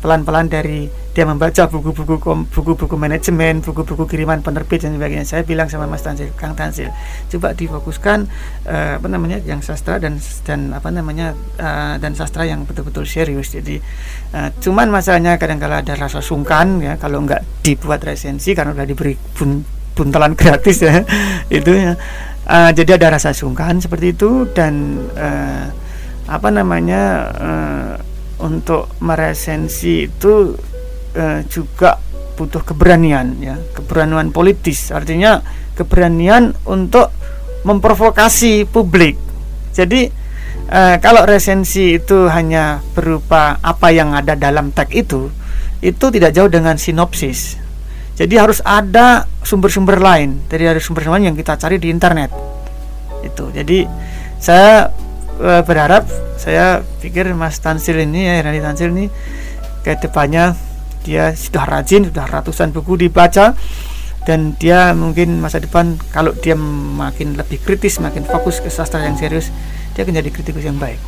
pelan-pelan 0.00 0.48
dari 0.48 1.01
dia 1.12 1.28
membaca 1.28 1.68
buku-buku 1.68 2.16
buku-buku 2.48 2.96
manajemen, 2.96 3.60
buku-buku 3.60 4.08
kiriman 4.08 4.40
penerbit 4.40 4.80
dan 4.80 4.96
sebagainya. 4.96 5.28
Saya 5.28 5.44
bilang 5.44 5.68
sama 5.68 5.84
Mas 5.84 6.00
Tansil, 6.00 6.32
Kang 6.40 6.56
Tansil, 6.56 6.88
coba 7.28 7.52
difokuskan 7.52 8.24
uh, 8.64 8.96
apa 8.96 9.08
namanya 9.12 9.36
yang 9.44 9.60
sastra 9.60 10.00
dan 10.00 10.16
dan 10.48 10.72
apa 10.72 10.88
namanya 10.88 11.36
uh, 11.60 12.00
dan 12.00 12.16
sastra 12.16 12.48
yang 12.48 12.64
betul-betul 12.64 13.04
serius. 13.04 13.52
Jadi 13.52 13.76
uh, 14.32 14.48
cuman 14.64 14.88
masalahnya 14.88 15.36
kadang-kala 15.36 15.84
ada 15.84 15.92
rasa 16.00 16.24
sungkan 16.24 16.80
ya 16.80 16.96
kalau 16.96 17.20
nggak 17.28 17.44
dibuat 17.60 18.00
resensi 18.08 18.56
karena 18.56 18.72
udah 18.72 18.88
diberi 18.88 19.12
bun, 19.36 19.60
buntalan 19.92 20.32
gratis 20.32 20.80
ya 20.80 21.04
itu 21.60 21.76
ya. 21.76 21.92
Uh, 22.48 22.72
jadi 22.72 22.96
ada 22.96 23.20
rasa 23.20 23.36
sungkan 23.36 23.84
seperti 23.84 24.16
itu 24.16 24.48
dan 24.56 24.96
uh, 25.12 25.68
apa 26.24 26.48
namanya 26.48 27.02
uh, 27.36 27.94
untuk 28.42 28.90
meresensi 28.98 30.10
itu 30.10 30.56
uh, 31.16 31.40
juga 31.48 32.00
butuh 32.36 32.64
keberanian 32.64 33.38
ya. 33.38 33.56
Keberanian 33.76 34.32
politis. 34.32 34.90
Artinya 34.90 35.40
keberanian 35.76 36.56
untuk 36.68 37.12
memprovokasi 37.62 38.66
publik. 38.68 39.16
Jadi 39.72 40.10
uh, 40.68 40.96
kalau 40.98 41.24
resensi 41.24 41.96
itu 41.96 42.28
hanya 42.28 42.82
berupa 42.92 43.56
apa 43.62 43.88
yang 43.94 44.12
ada 44.12 44.34
dalam 44.34 44.74
teks 44.74 44.92
itu 44.92 45.30
itu 45.82 46.04
tidak 46.14 46.30
jauh 46.34 46.50
dengan 46.50 46.78
sinopsis. 46.78 47.58
Jadi 48.12 48.38
harus 48.38 48.60
ada 48.62 49.26
sumber-sumber 49.42 49.98
lain. 49.98 50.44
Dari 50.46 50.68
sumber-sumber 50.78 51.18
lain 51.18 51.32
yang 51.32 51.36
kita 51.38 51.58
cari 51.58 51.80
di 51.80 51.90
internet. 51.90 52.30
Itu. 53.24 53.50
Jadi 53.50 53.86
saya 54.38 54.90
uh, 55.42 55.62
berharap 55.66 56.06
saya 56.38 56.82
pikir 57.02 57.30
Mas 57.34 57.58
Tansil 57.62 58.02
ini 58.02 58.26
ya 58.26 58.42
Rani 58.42 58.60
Tansil 58.62 58.90
ini 58.94 59.06
ke 59.82 59.98
depannya 59.98 60.54
dia 61.02 61.34
sudah 61.34 61.66
rajin 61.66 62.08
sudah 62.08 62.26
ratusan 62.26 62.70
buku 62.70 63.06
dibaca 63.06 63.58
dan 64.22 64.54
dia 64.54 64.94
mungkin 64.94 65.42
masa 65.42 65.58
depan 65.58 65.98
kalau 66.14 66.30
dia 66.32 66.54
makin 66.54 67.34
lebih 67.34 67.58
kritis 67.58 67.98
makin 67.98 68.22
fokus 68.22 68.62
ke 68.62 68.70
sastra 68.70 69.02
yang 69.02 69.18
serius 69.18 69.50
dia 69.92 70.06
akan 70.06 70.22
jadi 70.22 70.30
kritikus 70.30 70.62
yang 70.62 70.78
baik 70.78 71.02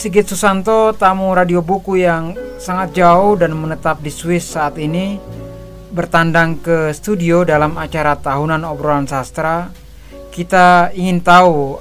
Sigit 0.00 0.24
Susanto, 0.24 0.96
tamu 0.96 1.28
radio 1.36 1.60
buku 1.60 2.00
yang 2.00 2.32
sangat 2.56 2.96
jauh 2.96 3.36
dan 3.36 3.52
menetap 3.52 4.00
di 4.00 4.08
Swiss 4.08 4.56
saat 4.56 4.80
ini, 4.80 5.20
bertandang 5.92 6.56
ke 6.56 6.88
studio 6.96 7.44
dalam 7.44 7.76
acara 7.76 8.16
tahunan 8.16 8.64
obrolan 8.64 9.04
sastra. 9.04 9.68
Kita 10.32 10.88
ingin 10.96 11.20
tahu 11.20 11.76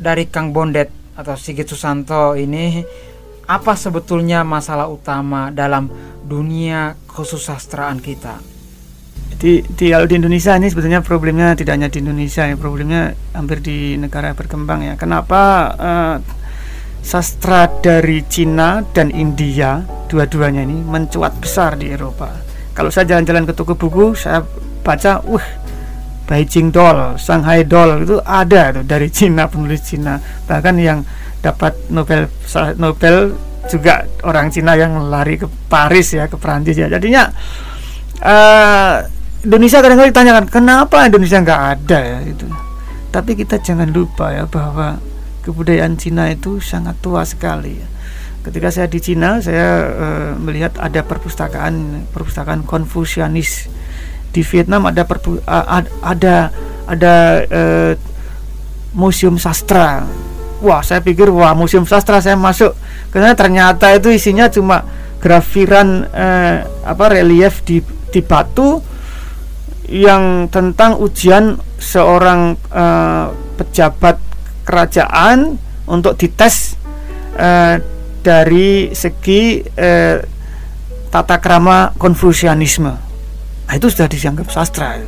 dari 0.00 0.32
Kang 0.32 0.56
Bondet 0.56 0.88
atau 1.12 1.36
Sigit 1.36 1.68
Susanto 1.68 2.32
ini 2.40 2.80
apa 3.44 3.76
sebetulnya 3.76 4.40
masalah 4.40 4.88
utama 4.88 5.52
dalam 5.52 5.92
dunia 6.24 6.96
khusus 7.04 7.44
sastraan 7.44 8.00
kita? 8.00 8.40
Di, 9.36 9.60
di 9.60 9.92
di 9.92 10.14
Indonesia 10.16 10.56
ini 10.56 10.72
sebetulnya 10.72 11.04
problemnya 11.04 11.52
tidak 11.52 11.76
hanya 11.76 11.92
di 11.92 12.00
Indonesia 12.00 12.48
ya 12.48 12.56
problemnya 12.56 13.12
hampir 13.36 13.60
di 13.60 14.00
negara 14.00 14.32
berkembang 14.32 14.88
ya. 14.88 14.96
Kenapa 14.96 15.40
uh, 15.76 16.45
sastra 17.06 17.70
dari 17.70 18.26
Cina 18.26 18.82
dan 18.90 19.14
India 19.14 19.78
dua-duanya 20.10 20.66
ini 20.66 20.82
mencuat 20.82 21.38
besar 21.38 21.78
di 21.78 21.94
Eropa. 21.94 22.34
Kalau 22.74 22.90
saya 22.90 23.06
jalan-jalan 23.14 23.46
ke 23.46 23.54
toko 23.54 23.78
buku 23.78 24.18
saya 24.18 24.42
baca 24.82 25.22
wah 25.22 25.46
Beijing 26.26 26.74
Doll, 26.74 27.14
Shanghai 27.14 27.62
Doll 27.62 28.02
itu 28.02 28.18
ada 28.26 28.74
tuh 28.74 28.82
dari 28.82 29.06
Cina 29.14 29.46
penulis 29.46 29.86
Cina. 29.86 30.18
Bahkan 30.18 30.74
yang 30.82 31.06
dapat 31.38 31.78
Nobel 31.94 32.26
Nobel 32.74 33.38
juga 33.70 34.02
orang 34.26 34.50
Cina 34.50 34.74
yang 34.74 35.06
lari 35.06 35.38
ke 35.38 35.46
Paris 35.70 36.10
ya 36.10 36.26
ke 36.26 36.34
Prancis 36.34 36.74
ya. 36.74 36.90
Jadinya 36.90 37.30
uh, 38.18 39.06
Indonesia 39.46 39.78
kadang-kadang 39.78 40.10
ditanyakan 40.10 40.46
kenapa 40.50 41.06
Indonesia 41.06 41.38
nggak 41.38 41.62
ada 41.78 41.98
ya? 42.02 42.18
Itu 42.26 42.50
tapi 43.14 43.32
kita 43.32 43.62
jangan 43.62 43.88
lupa 43.94 44.34
ya 44.34 44.44
bahwa 44.44 44.98
kebudayaan 45.46 45.94
Cina 45.94 46.26
itu 46.26 46.58
sangat 46.58 46.98
tua 46.98 47.22
sekali. 47.22 47.78
Ketika 48.42 48.74
saya 48.74 48.90
di 48.90 48.98
Cina, 48.98 49.38
saya 49.38 49.90
uh, 49.94 50.30
melihat 50.38 50.74
ada 50.82 51.06
perpustakaan 51.06 52.06
perpustakaan 52.10 52.66
Konfusianis. 52.66 53.70
Di 54.34 54.42
Vietnam 54.42 54.90
ada 54.90 55.06
perpu, 55.06 55.38
uh, 55.46 55.82
ada 56.02 56.50
ada 56.90 57.14
uh, 57.46 57.92
museum 58.90 59.38
sastra. 59.38 60.02
Wah, 60.62 60.82
saya 60.82 60.98
pikir 60.98 61.30
wah 61.30 61.54
museum 61.54 61.86
sastra 61.86 62.18
saya 62.18 62.34
masuk 62.34 62.74
karena 63.14 63.36
ternyata 63.38 63.92
itu 63.94 64.10
isinya 64.10 64.50
cuma 64.50 64.82
grafiran 65.20 66.04
uh, 66.10 66.56
apa 66.84 67.04
relief 67.12 67.64
di 67.64 67.80
di 68.10 68.20
batu 68.22 68.80
yang 69.86 70.50
tentang 70.50 70.98
ujian 70.98 71.58
seorang 71.78 72.58
uh, 72.74 73.30
pejabat 73.56 74.18
kerajaan 74.66 75.54
untuk 75.86 76.18
dites 76.18 76.74
uh, 77.38 77.78
dari 78.20 78.90
segi 78.90 79.62
uh, 79.62 80.18
tata 81.08 81.38
krama 81.38 81.94
konfusianisme. 81.94 82.90
Nah, 83.66 83.74
itu 83.74 83.86
sudah 83.86 84.10
dianggap 84.10 84.50
sastra. 84.50 84.98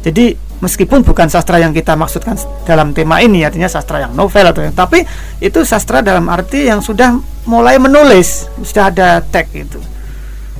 Jadi 0.00 0.46
meskipun 0.60 1.04
bukan 1.04 1.28
sastra 1.28 1.60
yang 1.60 1.76
kita 1.76 1.92
maksudkan 1.92 2.36
dalam 2.64 2.96
tema 2.96 3.20
ini 3.20 3.44
artinya 3.44 3.68
sastra 3.68 4.08
yang 4.08 4.16
novel 4.16 4.48
atau 4.48 4.64
yang 4.64 4.72
tapi 4.72 5.04
itu 5.36 5.60
sastra 5.68 6.00
dalam 6.00 6.32
arti 6.32 6.64
yang 6.64 6.80
sudah 6.80 7.20
mulai 7.44 7.76
menulis 7.76 8.48
sudah 8.64 8.88
ada 8.88 9.20
teks 9.20 9.52
itu 9.52 9.80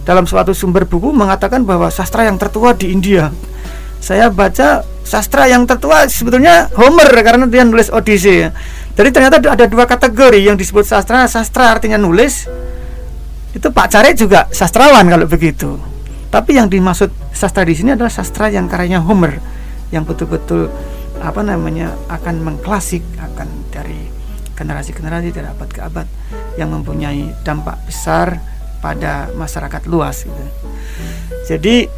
dalam 0.04 0.28
suatu 0.28 0.52
sumber 0.52 0.84
buku 0.84 1.16
mengatakan 1.16 1.64
bahwa 1.64 1.88
sastra 1.88 2.28
yang 2.28 2.36
tertua 2.36 2.76
di 2.76 2.92
India 2.92 3.32
saya 4.04 4.28
baca 4.28 4.84
sastra 5.06 5.46
yang 5.46 5.62
tertua 5.64 6.10
sebetulnya 6.10 6.66
Homer 6.74 7.06
karena 7.22 7.46
dia 7.46 7.62
nulis 7.62 7.88
Odyssey 7.94 8.50
jadi 8.98 9.08
ternyata 9.14 9.38
ada 9.38 9.64
dua 9.70 9.86
kategori 9.86 10.42
yang 10.42 10.58
disebut 10.58 10.82
sastra 10.82 11.30
sastra 11.30 11.70
artinya 11.70 11.96
nulis 11.96 12.50
itu 13.54 13.68
Pak 13.70 13.86
Care 13.88 14.12
juga 14.18 14.50
sastrawan 14.50 15.06
kalau 15.06 15.24
begitu 15.30 15.96
tapi 16.36 16.58
yang 16.58 16.68
dimaksud 16.68 17.08
sastra 17.32 17.62
di 17.62 17.72
sini 17.72 17.94
adalah 17.94 18.10
sastra 18.10 18.50
yang 18.50 18.66
karyanya 18.66 19.00
Homer, 19.00 19.38
yang 19.94 20.02
betul-betul 20.02 20.68
apa 21.22 21.40
namanya 21.40 21.96
akan 22.12 22.44
mengklasik, 22.44 23.00
akan 23.16 23.48
dari 23.72 24.04
generasi-generasi 24.52 25.32
dari 25.32 25.48
abad 25.48 25.68
ke 25.72 25.80
abad 25.80 26.04
yang 26.60 26.72
mempunyai 26.72 27.30
dampak 27.40 27.80
besar 27.88 28.36
pada 28.84 29.32
masyarakat 29.32 29.88
luas. 29.88 30.28
Gitu. 30.28 30.44
Jadi 31.46 31.88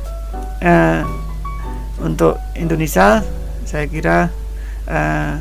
eh, 0.63 1.01
untuk 2.03 2.39
Indonesia, 2.55 3.21
saya 3.67 3.85
kira 3.91 4.31
eh, 4.87 5.33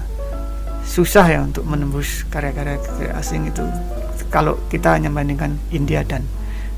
susah 0.88 1.26
ya 1.28 1.40
untuk 1.44 1.68
menembus 1.68 2.24
karya-karya 2.32 2.80
asing 3.20 3.52
itu 3.52 3.62
kalau 4.32 4.56
kita 4.72 4.96
hanya 4.96 5.12
bandingkan 5.12 5.60
India 5.72 6.04
dan 6.04 6.24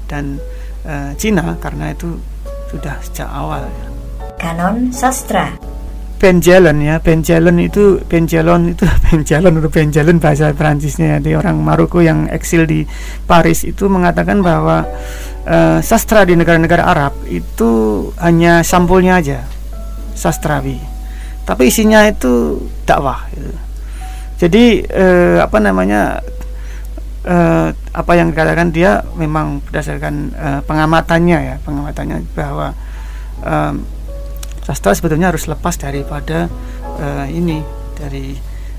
dan 0.10 0.42
uh, 0.86 1.14
Cina 1.18 1.58
karena 1.62 1.94
itu 1.94 2.18
sudah 2.74 2.98
sejak 3.06 3.30
awal 3.30 3.66
ya. 3.66 3.86
Kanon 4.42 4.90
sastra. 4.90 5.54
Benjelon 6.20 6.84
ya, 6.84 7.00
Benjelon 7.00 7.64
itu 7.64 8.04
Benjelon 8.04 8.76
itu 8.76 8.84
Benjelon 9.08 9.56
atau 9.56 9.72
Benjelon 9.72 10.18
bahasa 10.20 10.52
Perancisnya 10.52 11.24
ya. 11.24 11.40
orang 11.40 11.64
Maroko 11.64 12.04
yang 12.04 12.28
eksil 12.28 12.68
di 12.68 12.84
Paris 13.24 13.64
itu 13.64 13.88
mengatakan 13.88 14.44
bahwa 14.44 14.84
uh, 15.48 15.80
sastra 15.80 16.28
di 16.28 16.36
negara-negara 16.36 16.84
Arab 16.84 17.14
itu 17.32 18.04
hanya 18.20 18.68
sampulnya 18.68 19.24
aja 19.24 19.59
sastrawi, 20.20 20.76
tapi 21.48 21.72
isinya 21.72 22.04
itu 22.04 22.60
dakwah. 22.84 23.24
Gitu. 23.32 23.52
Jadi 24.40 24.66
uh, 24.88 25.44
apa 25.44 25.58
namanya 25.64 26.20
uh, 27.28 27.76
apa 27.92 28.12
yang 28.16 28.32
dikatakan 28.32 28.72
dia 28.72 29.04
memang 29.18 29.60
berdasarkan 29.68 30.32
uh, 30.36 30.60
pengamatannya 30.64 31.40
ya 31.40 31.56
pengamatannya 31.64 32.24
bahwa 32.38 32.72
um, 33.44 33.84
sastra 34.64 34.96
sebetulnya 34.96 35.34
harus 35.34 35.50
lepas 35.50 35.76
daripada 35.76 36.48
uh, 37.00 37.26
ini 37.28 37.66
dari 37.98 38.38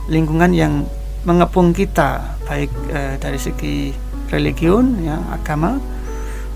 lingkungan 0.08 0.54
yang 0.56 0.86
mengepung 1.28 1.76
kita 1.76 2.40
baik 2.48 2.72
uh, 2.94 3.20
dari 3.20 3.36
segi 3.36 3.92
religion 4.32 4.96
ya 5.04 5.20
agama 5.34 5.76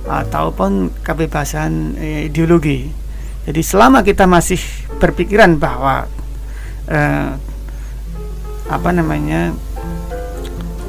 ataupun 0.08 0.92
kebebasan 1.04 1.98
uh, 2.00 2.20
ideologi 2.24 3.03
jadi 3.44 3.60
selama 3.60 4.00
kita 4.00 4.24
masih 4.24 4.60
berpikiran 4.96 5.60
bahwa 5.60 6.08
uh, 6.88 7.30
apa 8.64 8.90
namanya 8.96 9.52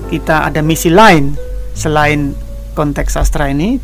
kita 0.07 0.47
ada 0.47 0.63
misi 0.63 0.87
lain 0.87 1.35
selain 1.75 2.31
konteks 2.71 3.19
sastra 3.19 3.51
ini 3.51 3.75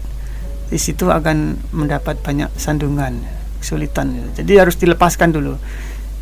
di 0.72 0.80
situ 0.80 1.12
akan 1.12 1.60
mendapat 1.76 2.24
banyak 2.24 2.48
sandungan 2.56 3.20
kesulitan. 3.60 4.32
Jadi 4.32 4.54
harus 4.56 4.80
dilepaskan 4.80 5.36
dulu. 5.36 5.60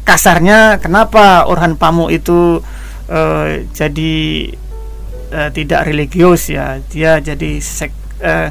Kasarnya 0.02 0.82
kenapa 0.82 1.46
Orhan 1.46 1.78
Pamuk 1.78 2.10
itu 2.10 2.66
uh, 3.14 3.48
jadi 3.70 4.16
uh, 5.30 5.50
tidak 5.54 5.86
religius 5.86 6.50
ya? 6.50 6.82
Dia 6.90 7.22
jadi 7.22 7.62
sek, 7.62 7.94
uh, 8.26 8.50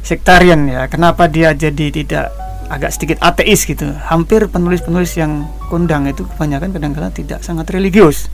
sektarian 0.00 0.64
ya. 0.64 0.88
Kenapa 0.88 1.28
dia 1.28 1.52
jadi 1.52 1.92
tidak 1.92 2.43
agak 2.72 2.96
sedikit 2.96 3.20
ateis 3.20 3.68
gitu 3.68 3.92
hampir 4.08 4.48
penulis-penulis 4.48 5.14
yang 5.20 5.48
kondang 5.68 6.08
itu 6.08 6.24
kebanyakan 6.24 6.72
kadang-kadang 6.72 7.12
tidak 7.12 7.40
sangat 7.44 7.68
religius 7.70 8.32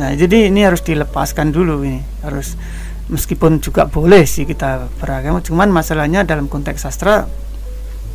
Nah, 0.00 0.16
jadi 0.16 0.48
ini 0.48 0.64
harus 0.64 0.80
dilepaskan 0.80 1.52
dulu 1.52 1.84
ini. 1.84 2.00
Harus 2.24 2.56
meskipun 3.12 3.60
juga 3.60 3.84
boleh 3.84 4.24
sih 4.24 4.48
kita 4.48 4.88
beragama, 4.96 5.44
cuman 5.44 5.68
masalahnya 5.68 6.24
dalam 6.24 6.48
konteks 6.48 6.88
sastra 6.88 7.28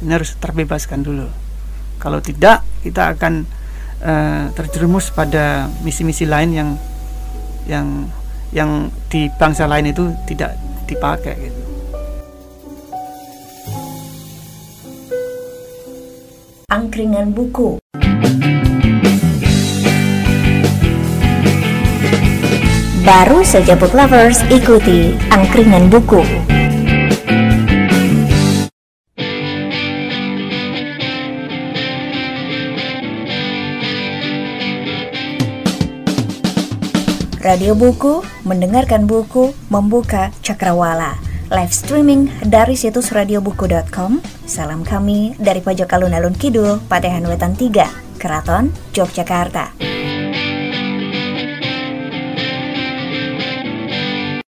ini 0.01 0.11
harus 0.13 0.33
terbebaskan 0.41 1.05
dulu. 1.05 1.29
Kalau 2.01 2.21
tidak, 2.21 2.65
kita 2.81 3.13
akan 3.13 3.45
uh, 4.01 4.49
terjerumus 4.57 5.13
pada 5.13 5.69
misi-misi 5.85 6.25
lain 6.25 6.49
yang 6.53 6.69
yang 7.67 7.87
yang 8.55 8.89
di 9.11 9.27
bangsa 9.37 9.67
lain 9.67 9.91
itu 9.91 10.13
tidak 10.25 10.55
dipakai 10.87 11.35
gitu. 11.35 11.66
Angkringan 16.67 17.31
buku 17.31 17.79
Baru 23.07 23.39
saja 23.39 23.79
book 23.79 23.95
lovers 23.95 24.43
ikuti 24.51 25.15
angkringan 25.31 25.87
buku. 25.87 26.19
Radio 37.39 37.79
Buku, 37.79 38.27
mendengarkan 38.43 39.07
buku, 39.07 39.55
membuka 39.71 40.35
cakrawala. 40.43 41.26
Live 41.47 41.71
streaming 41.71 42.27
dari 42.43 42.75
situs 42.75 43.15
radiobuku.com. 43.15 44.19
Salam 44.43 44.83
kami 44.83 45.31
dari 45.39 45.63
pojok 45.63 45.87
alun-alun 45.95 46.35
kidul, 46.35 46.83
Patehan 46.91 47.23
Wetan 47.23 47.55
3, 47.55 48.19
Keraton, 48.19 48.67
Yogyakarta. 48.91 49.96